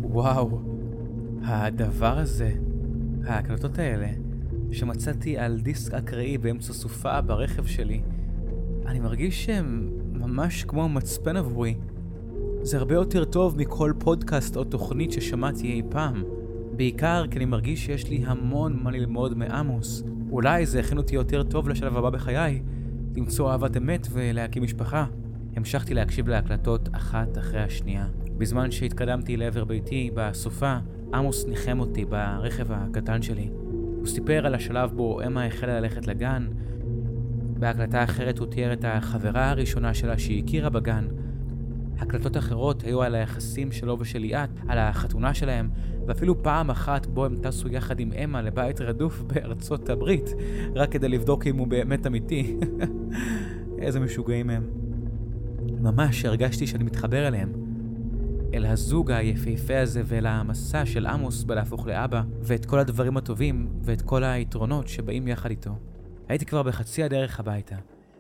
[0.02, 0.62] וואו,
[1.43, 2.52] הדבר הזה,
[3.28, 4.08] ההקלטות האלה,
[4.71, 8.02] שמצאתי על דיסק אקראי באמצע סופה ברכב שלי,
[8.88, 11.76] אני מרגיש שהם ממש כמו מצפן עבורי.
[12.62, 16.23] זה הרבה יותר טוב מכל פודקאסט או תוכנית ששמעתי אי פעם.
[16.76, 20.04] בעיקר כי אני מרגיש שיש לי המון מה ללמוד מעמוס.
[20.32, 22.62] אולי זה הכין אותי יותר טוב לשלב הבא בחיי,
[23.15, 25.06] למצוא אהבת אמת ולהקים משפחה.
[25.56, 28.08] המשכתי להקשיב להקלטות אחת אחרי השנייה.
[28.38, 30.78] בזמן שהתקדמתי לעבר ביתי בסופה,
[31.13, 33.50] עמוס ניחם אותי ברכב הקטן שלי.
[33.97, 36.47] הוא סיפר על השלב בו אמה החלה ללכת לגן.
[37.60, 41.08] בהקלטה אחרת הוא תיאר את החברה הראשונה שלה שהיא הכירה בגן.
[42.00, 45.70] הקלטות אחרות היו על היחסים שלו ושל ליאת, על החתונה שלהם,
[46.08, 50.34] ואפילו פעם אחת בו הם טסו יחד עם אמה לבית רדוף בארצות הברית,
[50.76, 52.58] רק כדי לבדוק אם הוא באמת אמיתי.
[53.82, 54.63] איזה משוגעים הם.
[55.82, 57.52] ממש הרגשתי שאני מתחבר אליהם.
[58.54, 64.02] אל הזוג היפהפה הזה ואל המסע של עמוס בלהפוך לאבא, ואת כל הדברים הטובים ואת
[64.02, 65.72] כל היתרונות שבאים יחד איתו.
[66.29, 67.75] הייתי כבר בחצי הדרך הביתה,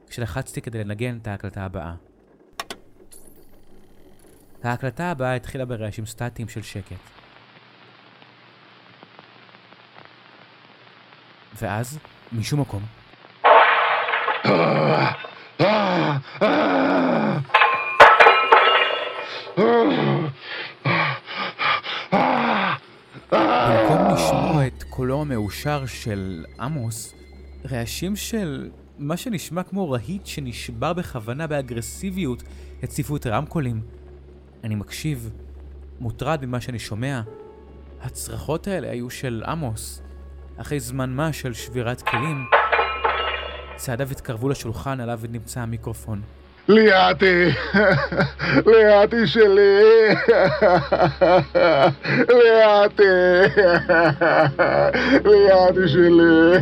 [0.09, 1.93] כשלחצתי כדי לנגן את ההקלטה הבאה.
[4.63, 6.95] ההקלטה הבאה התחילה ברעשים סטטיים של שקט.
[11.61, 11.99] ואז,
[12.31, 12.83] משום מקום,
[23.31, 27.13] במקום לשמוע את קולו המאושר של עמוס,
[27.71, 32.43] רעשים של מה שנשמע כמו רהיט שנשבר בכוונה באגרסיביות
[32.83, 33.81] הציפו את הרמקולים.
[34.63, 35.31] אני מקשיב,
[35.99, 37.21] מוטרד ממה שאני שומע.
[38.01, 40.01] הצרחות האלה היו של עמוס.
[40.57, 42.45] אחרי זמן מה של שבירת כלים,
[43.75, 46.21] צעדיו התקרבו לשולחן עליו נמצא המיקרופון.
[46.69, 47.49] ליאתי,
[48.71, 50.15] ליאתי שלי,
[52.39, 53.03] ליאתי,
[55.29, 56.57] ליאתי שלי,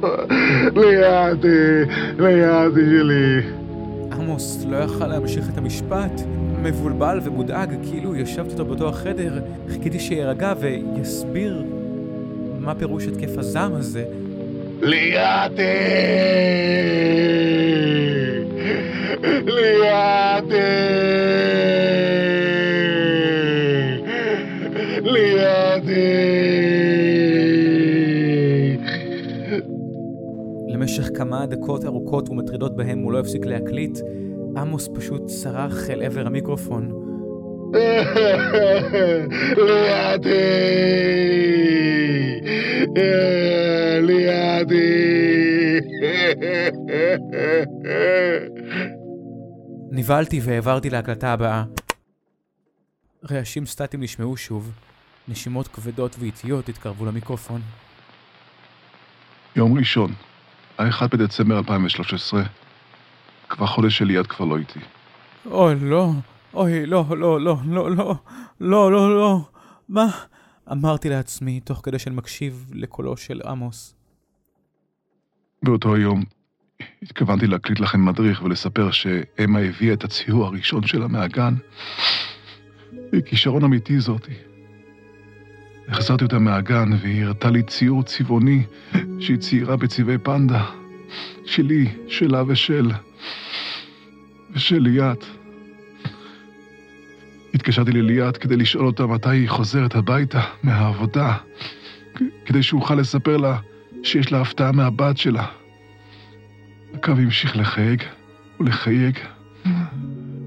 [0.76, 3.42] ליאתי, ליאתי שלי.
[4.12, 6.20] עמוס לא יכל להמשיך את המשפט,
[6.62, 11.62] מבולבל ומודאג, כאילו ישבתי איתו באותו החדר, חיכיתי שירגע ויסביר
[12.58, 14.04] מה פירוש התקף הזעם הזה.
[14.82, 15.62] ליאתי!
[19.46, 20.99] ליאתי!
[31.30, 33.98] כמה דקות ארוכות ומטרידות בהם הוא לא הפסיק להקליט,
[34.56, 36.90] עמוס פשוט צרח אל עבר המיקרופון.
[39.56, 40.30] ליאתי!
[44.06, 44.90] ליאתי!
[49.98, 51.64] נבהלתי והעברתי להקלטה הבאה.
[53.30, 54.72] רעשים סטטיים נשמעו שוב,
[55.28, 57.60] נשימות כבדות ואיטיות התקרבו למיקרופון.
[59.56, 60.12] יום ראשון,
[60.80, 62.42] ה-1 בדצמבר 2013.
[63.48, 64.80] כבר חודש שליד כבר לא איתי.
[65.46, 66.10] אוי, לא,
[66.54, 68.14] אוי, לא, לא, לא, לא, לא,
[68.60, 69.40] לא, לא, לא,
[69.88, 70.06] מה?
[70.72, 73.94] אמרתי לעצמי, תוך כדי שאני מקשיב לקולו של עמוס.
[75.62, 76.24] באותו היום
[77.02, 81.54] התכוונתי להקליט לכם מדריך ולספר שאמה הביאה את הציור הראשון שלה מהגן.
[83.12, 84.49] היא כישרון אמיתי זאתי.
[85.90, 88.62] החזרתי אותה מהגן והיא הראתה לי ציור צבעוני
[89.18, 90.64] שהיא ציירה בצבעי פנדה.
[91.44, 92.90] שלי, שלה ושל...
[94.52, 95.24] ושל ליאת.
[97.54, 101.36] התקשרתי לליאת כדי לשאול אותה מתי היא חוזרת הביתה מהעבודה,
[102.44, 103.58] כדי שאוכל לספר לה
[104.02, 105.46] שיש לה הפתעה מהבת שלה.
[106.94, 108.02] הקו המשיך לחייג
[108.60, 109.18] ולחייג,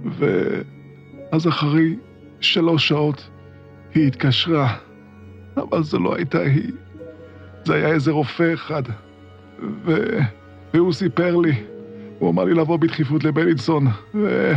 [0.06, 1.96] ואז אחרי
[2.40, 3.30] שלוש שעות
[3.96, 4.78] היא התקשרה,
[5.58, 6.72] אבל זו לא הייתה היא.
[7.66, 8.84] זה היה איזה רופא אחד,
[9.86, 10.18] ו...
[10.74, 11.64] והוא סיפר לי,
[12.20, 14.54] הוא אמר לי לבוא בדחיפות לבלינסון, ו...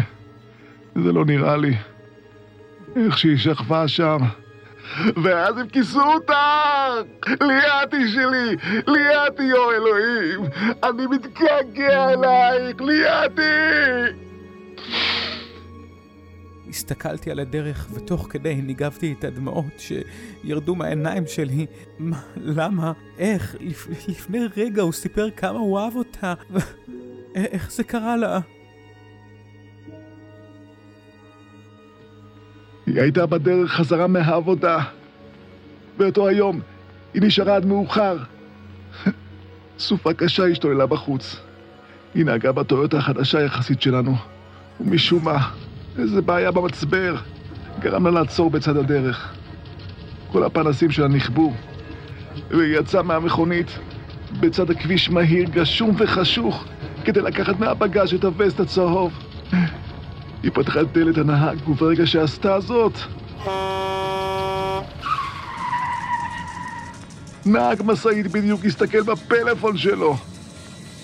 [0.95, 1.75] זה לא נראה לי.
[2.97, 4.19] איך שהיא שכבה שם.
[5.23, 6.89] ואז הם כיסו אותה!
[7.41, 8.57] ליאתי שלי!
[8.87, 10.41] ליאתי, יו אלוהים!
[10.83, 12.81] אני מתגעגע אלייך!
[12.81, 14.26] ליאתי!
[16.69, 21.67] הסתכלתי על הדרך, ותוך כדי ניגבתי את הדמעות שירדו מהעיניים שלי.
[21.99, 22.93] מה, למה?
[23.19, 23.57] איך?
[23.61, 23.89] לפ...
[24.09, 26.35] לפני רגע הוא סיפר כמה הוא אהב אותה.
[27.35, 28.41] איך זה קרה לה?
[32.87, 34.79] היא הייתה בדרך חזרה מהעבודה.
[35.97, 36.61] באותו היום
[37.15, 38.17] היא נשארה עד מאוחר.
[39.79, 41.37] סופה קשה השתוללה בחוץ.
[42.15, 44.15] היא נהגה בטויוטה החדשה יחסית שלנו,
[44.81, 45.51] ומשום מה,
[45.99, 47.17] איזה בעיה במצבר,
[47.81, 49.35] גרם לה לעצור בצד הדרך.
[50.33, 51.53] כל הפנסים שלה נכבו,
[52.51, 53.79] והיא יצאה מהמכונית
[54.41, 56.65] בצד הכביש מהיר, גשום וחשוך,
[57.05, 59.13] כדי לקחת מהבגז' את הווסט הצהוב.
[60.43, 62.99] היא פתחה את דלת הנהג, וברגע שעשתה זאת...
[67.47, 70.17] נהג משאית בדיוק הסתכל בפלאפון שלו.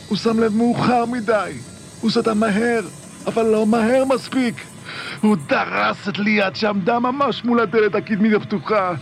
[0.09, 1.52] הוא שם לב מאוחר מדי.
[2.00, 2.81] הוא סטה מהר,
[3.26, 4.72] אבל לא מהר מספיק.
[5.21, 8.92] הוא דרס את ליאת שעמדה ממש מול הדלת הקדמית הפתוחה.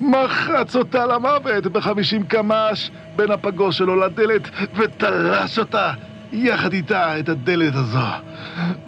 [0.00, 4.42] מחץ אותה למוות בחמישים קמ"ש בין הפגוש שלו לדלת
[4.74, 5.92] ותלש אותה
[6.32, 7.98] יחד איתה את הדלת הזו.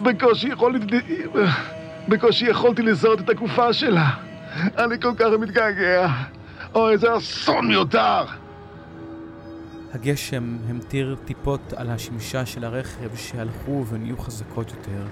[0.01, 0.99] בקושי יכולתי...
[2.07, 4.09] בקושי יכולתי לזהות את הגופה שלה.
[4.77, 6.07] אני כל כך מתגעגע.
[6.75, 8.25] אוי, איזה אסון מיותר!
[9.93, 15.03] הגשם המטיר טיפות על השמשה של הרכב שהלכו ונהיו חזקות יותר.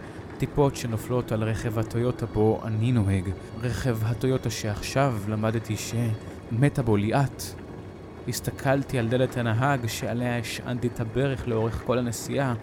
[0.42, 3.30] טיפות שנופלות על רכב הטויוטה בו אני נוהג.
[3.62, 7.44] רכב הטויוטה שעכשיו למדתי שמתה בו ליאת.
[8.28, 12.54] הסתכלתי על דלת הנהג שעליה השענתי את הברך לאורך כל הנסיעה.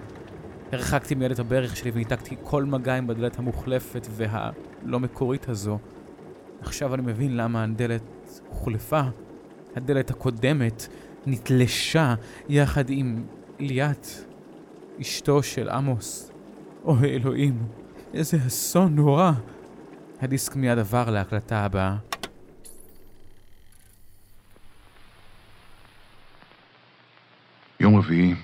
[0.72, 5.78] הרחקתי מיד את הברך שלי וניתקתי כל מגע עם בדלת המוחלפת והלא מקורית הזו.
[6.60, 9.02] עכשיו אני מבין למה הדלת הוחלפה.
[9.76, 10.88] הדלת הקודמת
[11.26, 12.14] נתלשה
[12.48, 13.24] יחד עם
[13.58, 14.06] ליאת,
[15.00, 16.30] אשתו של עמוס.
[16.88, 17.66] אוי אלוהים,
[18.14, 19.32] איזה אסון נורא.
[20.20, 21.96] הדיסק מיד עבר להקלטה הבאה.
[27.80, 28.34] יום רביעי,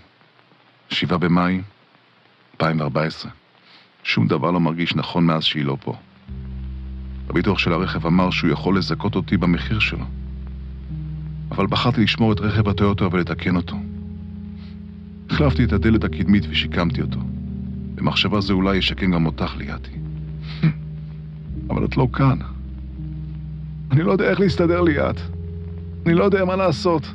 [0.88, 1.60] 7 במאי
[2.54, 3.30] 2014.
[4.02, 5.96] שום דבר לא מרגיש נכון מאז שהיא לא פה.
[7.28, 10.04] הביטוח של הרכב אמר שהוא יכול לזכות אותי במחיר שלו.
[11.50, 13.76] אבל בחרתי לשמור את רכב הטויוטו ולתקן אותו.
[15.30, 17.18] החלפתי את הדלת הקדמית ושיקמתי אותו.
[17.94, 19.90] במחשבה זה אולי ישקם גם אותך, ליאתי.
[21.70, 22.38] אבל את לא כאן.
[23.90, 25.16] אני לא יודע איך להסתדר ליאת.
[26.06, 27.12] אני לא יודע מה לעשות.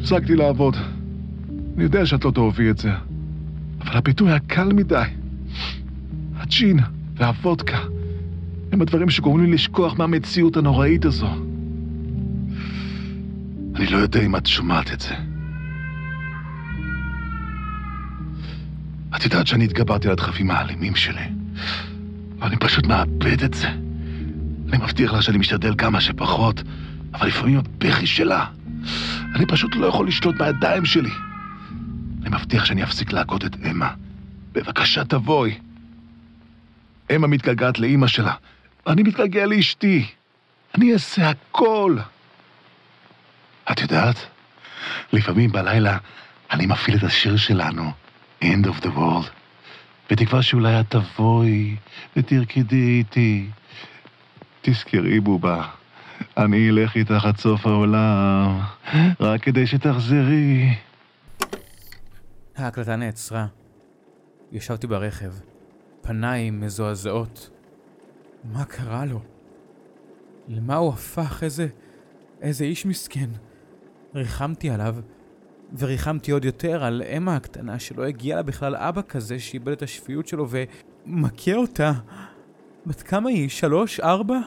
[0.00, 0.76] הפסקתי לעבוד.
[1.76, 2.90] אני יודע שאת לא תאהבי את זה,
[3.80, 5.02] אבל הפיתוי היה קל מדי.
[6.36, 6.78] הג'ין
[7.14, 7.78] והוודקה
[8.72, 11.28] הם הדברים שגורמים לי לשכוח מהמציאות הנוראית הזו.
[13.74, 15.14] אני לא יודע אם את שומעת את זה.
[19.20, 21.28] את יודעת שאני התגברתי על הדחפים האלימים שלי,
[22.38, 23.68] ואני פשוט מאבד את זה.
[24.68, 26.62] אני מבטיח לה שאני משתדל כמה שפחות,
[27.14, 28.46] אבל לפעמים הבכי שלה,
[29.34, 31.10] אני פשוט לא יכול לשלוט בידיים שלי.
[32.22, 33.90] אני מבטיח שאני אפסיק להכות את אמה.
[34.52, 35.58] בבקשה תבואי.
[37.16, 38.34] אמה מתגעגעת לאימא שלה,
[38.86, 40.06] ואני מתגעגע לאשתי.
[40.74, 41.96] אני אעשה הכל.
[43.72, 44.16] את יודעת,
[45.12, 45.98] לפעמים בלילה
[46.50, 47.92] אני מפעיל את השיר שלנו,
[48.42, 49.30] End of the World,
[50.10, 51.76] בתקווה שאולי את תבואי
[52.16, 53.46] ותרקדי איתי.
[54.62, 55.68] תזכרי, בובה,
[56.36, 58.60] אני אלך איתך עד סוף העולם,
[59.20, 60.74] רק כדי שתחזרי.
[62.56, 63.46] ההקלטה נעצרה.
[64.52, 65.32] ישבתי ברכב,
[66.00, 67.50] פניי מזועזעות.
[68.44, 69.20] מה קרה לו?
[70.48, 71.42] למה הוא הפך?
[71.42, 71.68] איזה...
[72.42, 73.30] איזה איש מסכן.
[74.14, 74.96] ריחמתי עליו,
[75.78, 80.28] וריחמתי עוד יותר על אמה הקטנה שלא הגיע לה בכלל אבא כזה שאיבד את השפיות
[80.28, 81.92] שלו ומכה אותה.
[82.86, 83.48] בת כמה היא?
[83.48, 84.00] שלוש?
[84.00, 84.38] ארבע?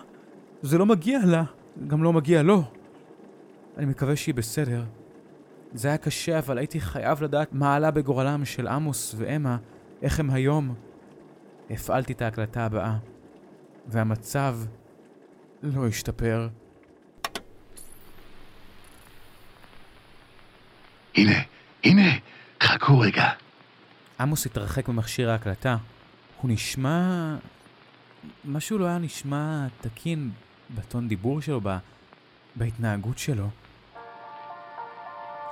[0.62, 1.44] זה לא מגיע לה,
[1.88, 2.64] גם לא מגיע לו.
[3.78, 4.84] אני מקווה שהיא בסדר.
[5.74, 9.58] זה היה קשה, אבל הייתי חייב לדעת מה עלה בגורלם של עמוס ואמה,
[10.02, 10.76] איך הם היום.
[11.70, 12.98] הפעלתי את ההקלטה הבאה,
[13.88, 14.58] והמצב
[15.64, 16.48] לא השתפר.
[21.24, 21.40] הנה,
[21.84, 22.12] הנה,
[22.64, 23.30] חכו רגע.
[24.20, 25.78] עמוס התרחק ממכשיר ההקלטה.
[26.42, 27.36] הוא נשמע...
[28.46, 30.32] משהו לא היה נשמע תקין
[30.76, 31.78] בטון דיבור שלו, ב...
[32.56, 33.50] בהתנהגות שלו.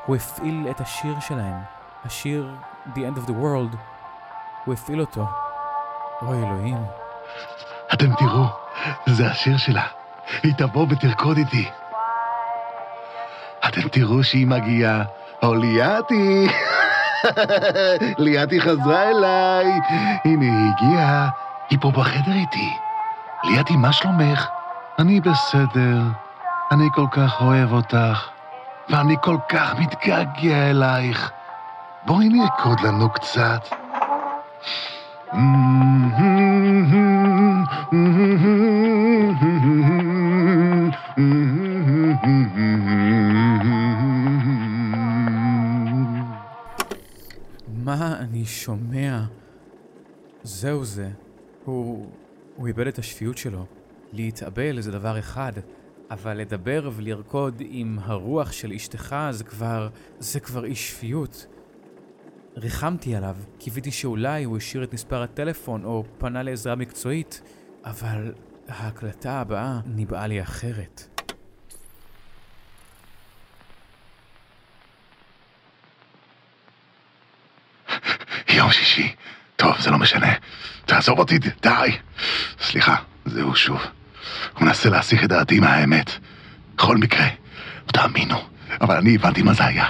[0.06, 1.56] הוא הפעיל את השיר שלהם,
[2.06, 2.50] השיר
[2.94, 3.76] The End of the World.
[4.66, 5.26] הוא הפעיל אותו.
[6.22, 6.78] אוי אלוהים.
[7.94, 8.46] אתם תראו,
[9.06, 9.88] זה השיר שלה.
[10.44, 11.70] היא תבוא ותרקוד איתי.
[13.68, 15.04] אתם תראו שהיא מגיעה.
[15.44, 16.48] או ליאתי!
[18.18, 19.80] ליאתי חזרה אליי.
[20.26, 21.30] הנה היא הגיעה.
[21.70, 22.78] היא פה בחדר איתי.
[23.44, 24.48] ליאתי, מה שלומך?
[25.00, 26.02] אני בסדר.
[26.72, 28.30] אני כל כך אוהב אותך,
[28.90, 31.32] ואני כל כך מתגעגע אלייך.
[32.06, 33.68] בואי נרקוד לנו קצת.
[47.92, 49.24] מה אני שומע?
[50.44, 51.10] זהו זה.
[51.66, 52.10] הוא...
[52.56, 53.66] הוא איבד את השפיות שלו.
[54.14, 55.52] להתאבל זה דבר אחד,
[56.12, 59.90] אבל לדבר ולרקוד עם הרוח של אשתך זה כבר...
[60.20, 61.46] זה כבר אי שפיות.
[62.58, 67.42] ריחמתי עליו, קיוויתי שאולי הוא השאיר את מספר הטלפון או פנה לעזרה מקצועית,
[67.86, 68.34] אבל
[68.68, 71.11] ההקלטה הבאה ניבאה לי אחרת.
[78.72, 79.12] יום שישי.
[79.56, 80.34] טוב, זה לא משנה.
[80.86, 81.98] תעזוב אותי, די.
[82.62, 83.82] סליחה, זהו שוב.
[84.54, 86.12] הוא מנסה להסיח את דעתי מהאמת.
[86.76, 87.28] בכל מקרה,
[87.86, 88.38] תאמינו,
[88.82, 89.86] אבל אני הבנתי מה זה היה.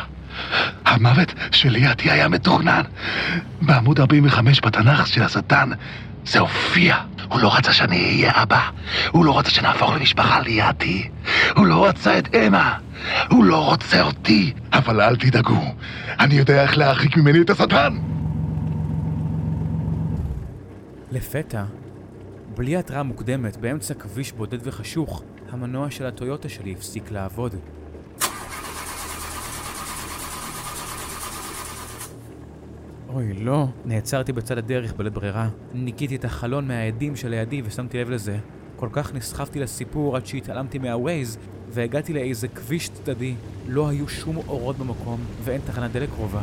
[0.86, 2.82] המוות של ליאתי היה מתוכנן.
[3.62, 5.70] בעמוד 45 בתנ"ך של השטן
[6.26, 6.96] זה הופיע.
[7.28, 8.70] הוא לא רצה שאני אהיה אבא.
[9.12, 11.10] הוא לא רצה שנהפוך למשפחה ליאתי.
[11.56, 12.74] הוא לא רצה את אמה.
[13.30, 14.54] הוא לא רוצה אותי.
[14.74, 15.76] אבל אל תדאגו,
[16.20, 17.98] אני יודע איך להרחיק ממני את השטן.
[21.12, 21.64] לפתע,
[22.56, 27.56] בלי התראה מוקדמת, באמצע כביש בודד וחשוך, המנוע של הטויוטה שלי הפסיק לעבוד.
[33.10, 33.68] אוי, לא.
[33.86, 35.50] נעצרתי בצד הדרך בלית ברירה.
[35.74, 38.38] ניקיתי את החלון מהעדים שלידי ושמתי לב לזה.
[38.76, 41.38] כל כך נסחפתי לסיפור עד שהתעלמתי מהווייז,
[41.70, 43.36] והגעתי לאיזה כביש צדדי.
[43.68, 46.42] לא היו שום אורות במקום, ואין תחנת דלק קרובה.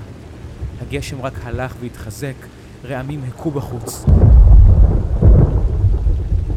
[0.81, 2.35] הגשם רק הלך והתחזק,
[2.85, 4.05] רעמים הכו בחוץ.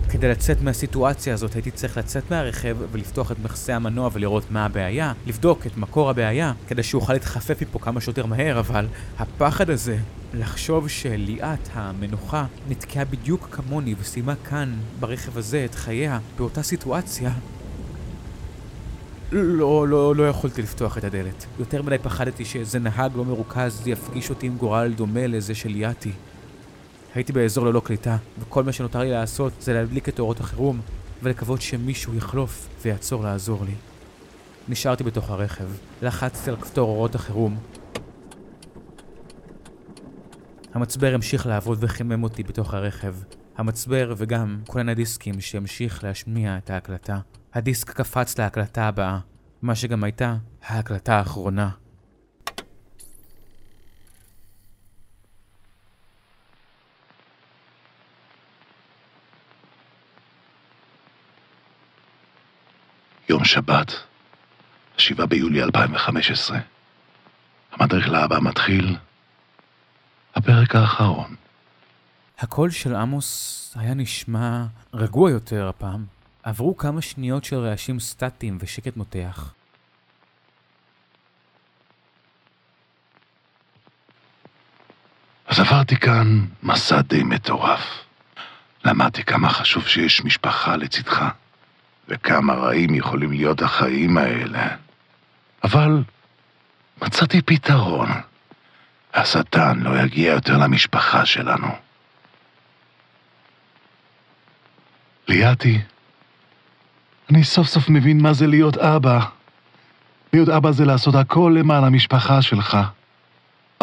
[0.10, 5.14] כדי לצאת מהסיטואציה הזאת הייתי צריך לצאת מהרכב ולפתוח את מכסה המנוע ולראות מה הבעיה,
[5.28, 8.88] לבדוק את מקור הבעיה, כדי שאוכל להתחפף מפה כמה שיותר מהר, אבל
[9.20, 9.98] הפחד הזה,
[10.34, 17.32] לחשוב שליאת המנוחה נתקעה בדיוק כמוני וסיימה כאן, ברכב הזה, את חייה, באותה סיטואציה,
[19.32, 21.46] לא, לא, לא יכולתי לפתוח את הדלת.
[21.60, 26.12] יותר מדי פחדתי שאיזה נהג לא מרוכז יפגיש אותי עם גורל דומה לזה של ליאתי.
[27.16, 30.82] הייתי באזור ללא קליטה, וכל מה שנותר לי לעשות זה להדליק את אורות החירום,
[31.24, 33.74] ולקוות שמישהו יחלוף ויעצור לעזור לי.
[34.70, 35.68] נשארתי בתוך הרכב,
[36.02, 37.58] לחצתי על כפתור אורות החירום.
[40.74, 43.16] המצבר המשיך לעבוד וחימם אותי בתוך הרכב.
[43.58, 47.20] המצבר וגם כונן הדיסקים שהמשיך להשמיע את ההקלטה.
[47.54, 49.20] הדיסק קפץ להקלטה הבאה,
[49.62, 51.70] מה שגם הייתה ההקלטה האחרונה.
[63.30, 63.92] יום שבת,
[64.98, 66.60] 7 ביולי 2015.
[67.72, 68.98] המדריך לאבא מתחיל,
[70.36, 71.36] הפרק האחרון.
[72.40, 76.21] הקול של עמוס היה נשמע רגוע יותר הפעם.
[76.44, 79.54] עברו כמה שניות של רעשים סטטיים ושקט מותח.
[85.48, 88.04] אז עברתי כאן מסע די מטורף.
[88.86, 91.24] למדתי כמה חשוב שיש משפחה לצדך,
[92.08, 94.68] וכמה רעים יכולים להיות החיים האלה.
[95.64, 96.04] אבל
[97.02, 98.10] מצאתי פתרון.
[99.14, 101.68] השטן לא יגיע יותר למשפחה שלנו.
[105.28, 105.82] ליאתי,
[107.32, 109.20] אני סוף סוף מבין מה זה להיות אבא.
[110.34, 112.78] להיות אבא זה לעשות הכל למען המשפחה שלך.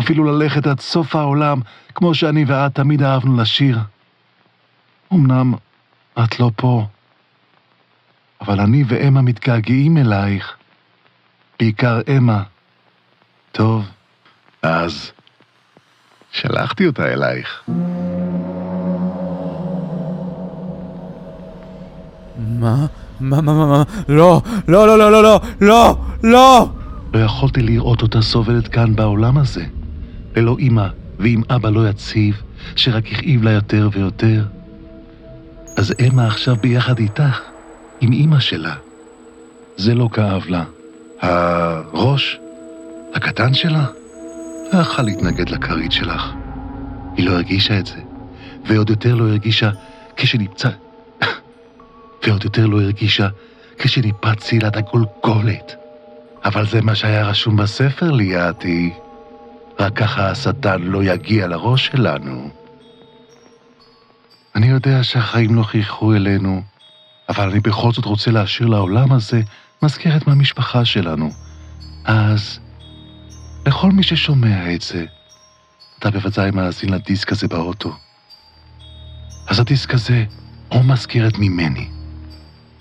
[0.01, 1.61] אפילו ללכת עד סוף העולם,
[1.95, 3.79] כמו שאני ואת תמיד אהבנו לשיר.
[5.12, 5.55] אמנם
[6.18, 6.87] את לא פה,
[8.41, 10.57] אבל אני ואמה מתגעגעים אלייך.
[11.59, 12.43] בעיקר אמה.
[13.53, 13.89] טוב,
[14.62, 15.12] אז
[16.31, 17.62] שלחתי אותה אלייך.
[22.39, 22.87] מה?
[23.21, 23.83] מה, מה, מה, מה?
[24.09, 26.69] לא, לא, לא, לא, לא, לא, לא, לא!
[27.14, 29.64] לא יכולתי לראות אותה סובלת כאן בעולם הזה.
[30.37, 30.87] ללא אמא
[31.19, 32.43] ועם אבא לא יציב,
[32.77, 34.45] שרק הכאיב לה יותר ויותר.
[35.77, 37.41] אז אמה עכשיו ביחד איתך,
[38.01, 38.75] עם אמא שלה.
[39.77, 40.64] זה לא כאב לה.
[41.23, 42.39] הראש
[43.14, 43.87] הקטן שלה
[44.73, 46.33] לא יכל להתנגד לכרית שלך.
[47.16, 48.01] היא לא הרגישה את זה,
[48.66, 49.71] ועוד יותר לא הרגישה
[50.16, 50.69] כשנמצא...
[52.29, 53.29] ועוד יותר לא הרגישה
[53.79, 55.76] כשניפצתי לה את הגולגולת.
[56.45, 58.93] אבל זה מה שהיה רשום בספר, ליאתי.
[59.81, 62.51] רק ככה השטן לא יגיע לראש שלנו.
[64.55, 66.62] אני יודע שהחיים לא חייכו אלינו,
[67.29, 69.41] אבל אני בכל זאת רוצה להשאיר לעולם הזה
[69.83, 71.31] מזכרת מהמשפחה שלנו.
[72.05, 72.59] אז,
[73.66, 75.05] לכל מי ששומע את זה,
[75.99, 77.93] אתה בוודאי מאזין לדיסק הזה באוטו.
[79.49, 80.24] אז הדיסק הזה
[80.68, 81.97] הוא מזכרת ממני.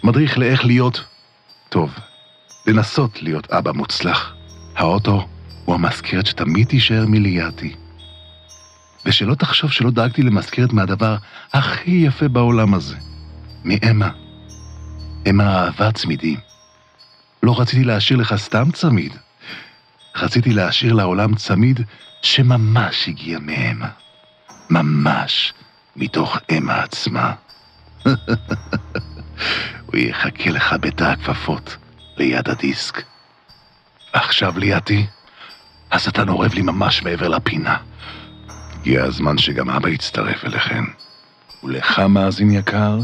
[0.04, 1.06] מדריך לאיך להיות,
[1.70, 1.93] טוב,
[2.68, 4.34] לנסות להיות אבא מוצלח.
[4.76, 5.28] האוטו
[5.66, 7.76] הוא המזכרת שתמיד תישאר מליאתי.
[9.06, 11.18] ושלא תחשוב שלא דאגתי למזכרת מהדבר
[11.54, 12.95] הכי יפה בעולם הזה,
[13.64, 14.10] מאמה.
[15.30, 16.39] אמה אהבה צמידים.
[17.43, 19.14] לא רציתי להשאיר לך סתם צמיד,
[20.16, 21.80] רציתי להשאיר לעולם צמיד
[22.22, 23.89] שממש הגיע מאמה.
[24.70, 25.54] ממש
[25.95, 27.34] מתוך אמה עצמה.
[29.88, 31.78] הוא יחכה לך בתא הכפפות
[32.18, 33.04] ליד הדיסק.
[34.14, 35.06] עכשיו ליאתי,
[35.92, 37.78] השטן אורב לי ממש מעבר לפינה.
[38.48, 40.86] הגיע הזמן שגם אבא יצטרף אליכם.
[41.64, 43.00] ולך, מאזין יקר,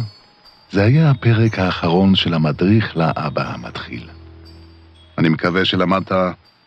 [0.71, 4.09] זה היה הפרק האחרון של המדריך לאבא המתחיל.
[5.17, 6.11] אני מקווה שלמדת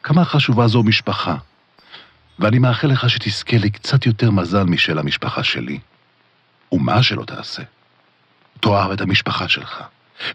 [0.03, 1.37] כמה חשובה זו משפחה,
[2.39, 5.79] ואני מאחל לך שתזכה לקצת יותר מזל משל המשפחה שלי.
[6.73, 7.62] ומה שלא תעשה,
[8.61, 9.83] תאהב את המשפחה שלך,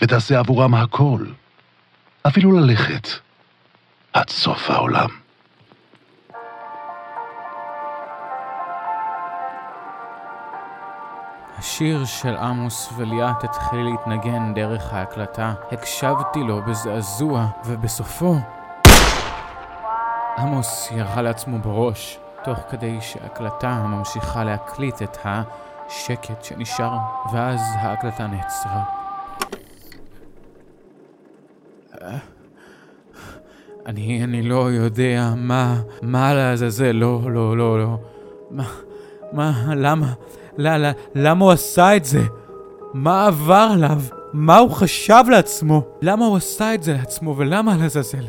[0.02, 1.26] ותעשה עבורם הכל,
[2.28, 3.08] אפילו ללכת
[4.14, 5.10] עד סוף העולם.
[11.58, 15.54] השיר של עמוס וליאת התחיל להתנגן דרך ההקלטה.
[15.72, 18.36] הקשבתי לו בזעזוע, ובסופו...
[20.38, 26.98] עמוס ירה לעצמו בראש, תוך כדי שההקלטה ממשיכה להקליט את השקט שנשאר,
[27.34, 29.01] ואז ההקלטה נעצרה.
[33.86, 37.97] אני, אני לא יודע מה, מה לעזאזל, לא, לא, לא, לא.
[38.52, 38.70] מה,
[39.32, 40.14] מה, למה,
[40.58, 42.22] לא, לא, למה הוא עשה את זה?
[42.93, 44.02] מה עבר עליו?
[44.34, 45.84] מה הוא חשב לעצמו?
[46.02, 48.26] למה הוא עשה את זה לעצמו ולמה לעזאזל?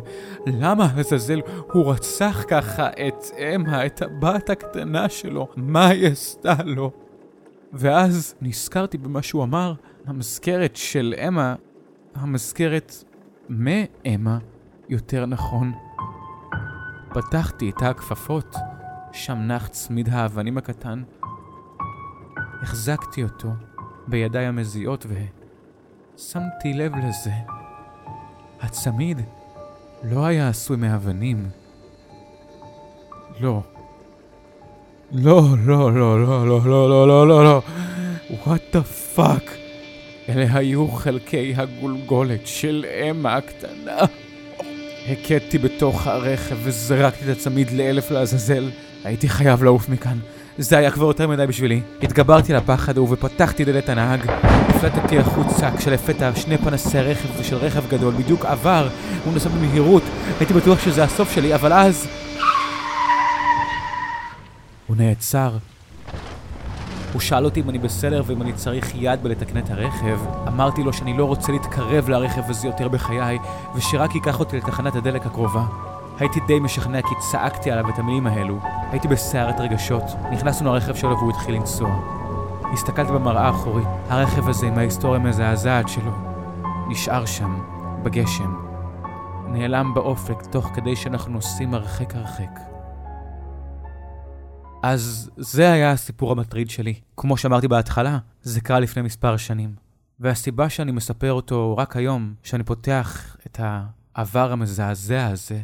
[0.46, 1.40] למה לעזאזל
[1.72, 5.48] הוא רצח ככה את אמה, את הבת הקטנה שלו?
[5.56, 6.90] מה היא עשתה לו?
[7.72, 9.74] ואז נזכרתי במה שהוא אמר,
[10.06, 11.54] המזכרת של אמה,
[12.14, 13.04] המזכרת
[13.48, 14.38] מאמה,
[14.88, 15.72] יותר נכון.
[17.08, 18.56] פתחתי את הכפפות,
[19.12, 21.02] שם נח צמיד האבנים הקטן.
[22.62, 23.48] החזקתי אותו
[24.06, 25.06] בידיי המזיעות
[26.16, 27.32] ושמתי לב לזה.
[28.60, 29.20] הצמיד
[30.04, 31.48] לא היה עשוי מאבנים.
[33.40, 33.62] לא.
[35.12, 37.62] לא, לא, לא, לא, לא, לא, לא, לא, לא, לא.
[38.46, 39.61] What the fuck.
[40.36, 43.98] אלה היו חלקי הגולגולת של אמה הקטנה.
[45.12, 48.70] הכיתי בתוך הרכב וזרקתי את הצמיד לאלף לעזאזל.
[49.04, 50.18] הייתי חייב לעוף מכאן.
[50.58, 51.80] זה היה כבר יותר מדי בשבילי.
[52.02, 54.20] התגברתי על הפחד ההוא ופתחתי דלת הנהג.
[54.42, 58.88] הבטתי החוצה כשלפתע שני פנסי רכב של רכב גדול בדיוק עבר.
[59.24, 60.02] הוא נסע במהירות.
[60.38, 62.08] הייתי בטוח שזה הסוף שלי, אבל אז...
[64.86, 65.50] הוא נעצר.
[67.12, 70.18] הוא שאל אותי אם אני בסדר ואם אני צריך יד בלתקן את הרכב.
[70.48, 73.38] אמרתי לו שאני לא רוצה להתקרב לרכב הזה יותר בחיי,
[73.74, 75.64] ושרק ייקח אותי לתחנת הדלק הקרובה.
[76.18, 78.58] הייתי די משכנע כי צעקתי עליו את המילים האלו.
[78.90, 80.02] הייתי בסערת רגשות.
[80.32, 81.90] נכנסנו לרכב שלו והוא התחיל לנסוע.
[82.72, 83.88] הסתכלתי במראה האחורית.
[84.08, 86.12] הרכב הזה עם ההיסטוריה המזעזעת שלו.
[86.88, 87.58] נשאר שם,
[88.02, 88.54] בגשם.
[89.48, 92.71] נעלם באופק תוך כדי שאנחנו נוסעים הרחק הרחק.
[94.82, 96.94] אז זה היה הסיפור המטריד שלי.
[97.16, 99.74] כמו שאמרתי בהתחלה, זה קרה לפני מספר שנים.
[100.20, 105.60] והסיבה שאני מספר אותו רק היום, שאני פותח את העבר המזעזע הזה,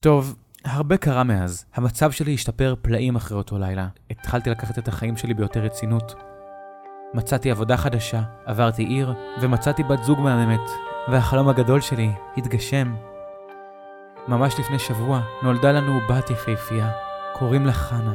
[0.00, 1.64] טוב, הרבה קרה מאז.
[1.74, 3.88] המצב שלי השתפר פלאים אחרי אותו לילה.
[4.10, 6.14] התחלתי לקחת את החיים שלי ביותר רצינות.
[7.14, 10.70] מצאתי עבודה חדשה, עברתי עיר, ומצאתי בת זוג מהממת.
[11.08, 12.94] והחלום הגדול שלי התגשם.
[14.28, 16.90] ממש לפני שבוע נולדה לנו בת יפהפייה,
[17.40, 18.12] קוראים לה חנה,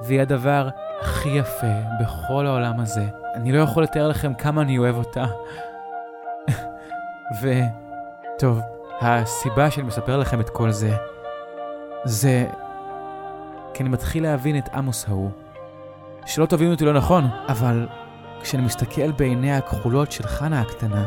[0.00, 0.68] והיא הדבר
[1.00, 1.66] הכי יפה
[2.00, 3.04] בכל העולם הזה.
[3.34, 5.24] אני לא יכול לתאר לכם כמה אני אוהב אותה.
[7.42, 7.52] ו...
[8.38, 8.60] טוב,
[9.00, 10.96] הסיבה שאני מספר לכם את כל זה,
[12.04, 12.46] זה...
[13.74, 15.30] כי אני מתחיל להבין את עמוס ההוא.
[16.26, 17.88] שלא תבינו אותי לא נכון, אבל
[18.42, 21.04] כשאני מסתכל בעיניה הכחולות של חנה הקטנה,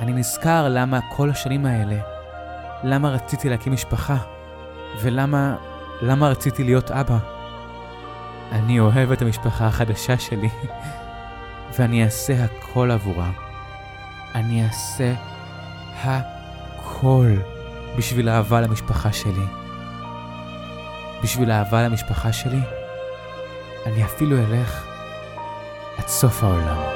[0.00, 1.96] אני נזכר למה כל השנים האלה,
[2.84, 4.16] למה רציתי להקים משפחה,
[5.00, 5.56] ולמה,
[6.02, 7.18] למה רציתי להיות אבא.
[8.52, 10.48] אני אוהב את המשפחה החדשה שלי,
[11.78, 13.30] ואני אעשה הכל עבורה.
[14.34, 15.14] אני אעשה
[16.02, 17.30] הכל
[17.96, 19.46] בשביל אהבה למשפחה שלי.
[21.22, 22.60] בשביל אהבה למשפחה שלי,
[23.86, 24.86] אני אפילו אלך
[25.98, 26.93] עד סוף העולם.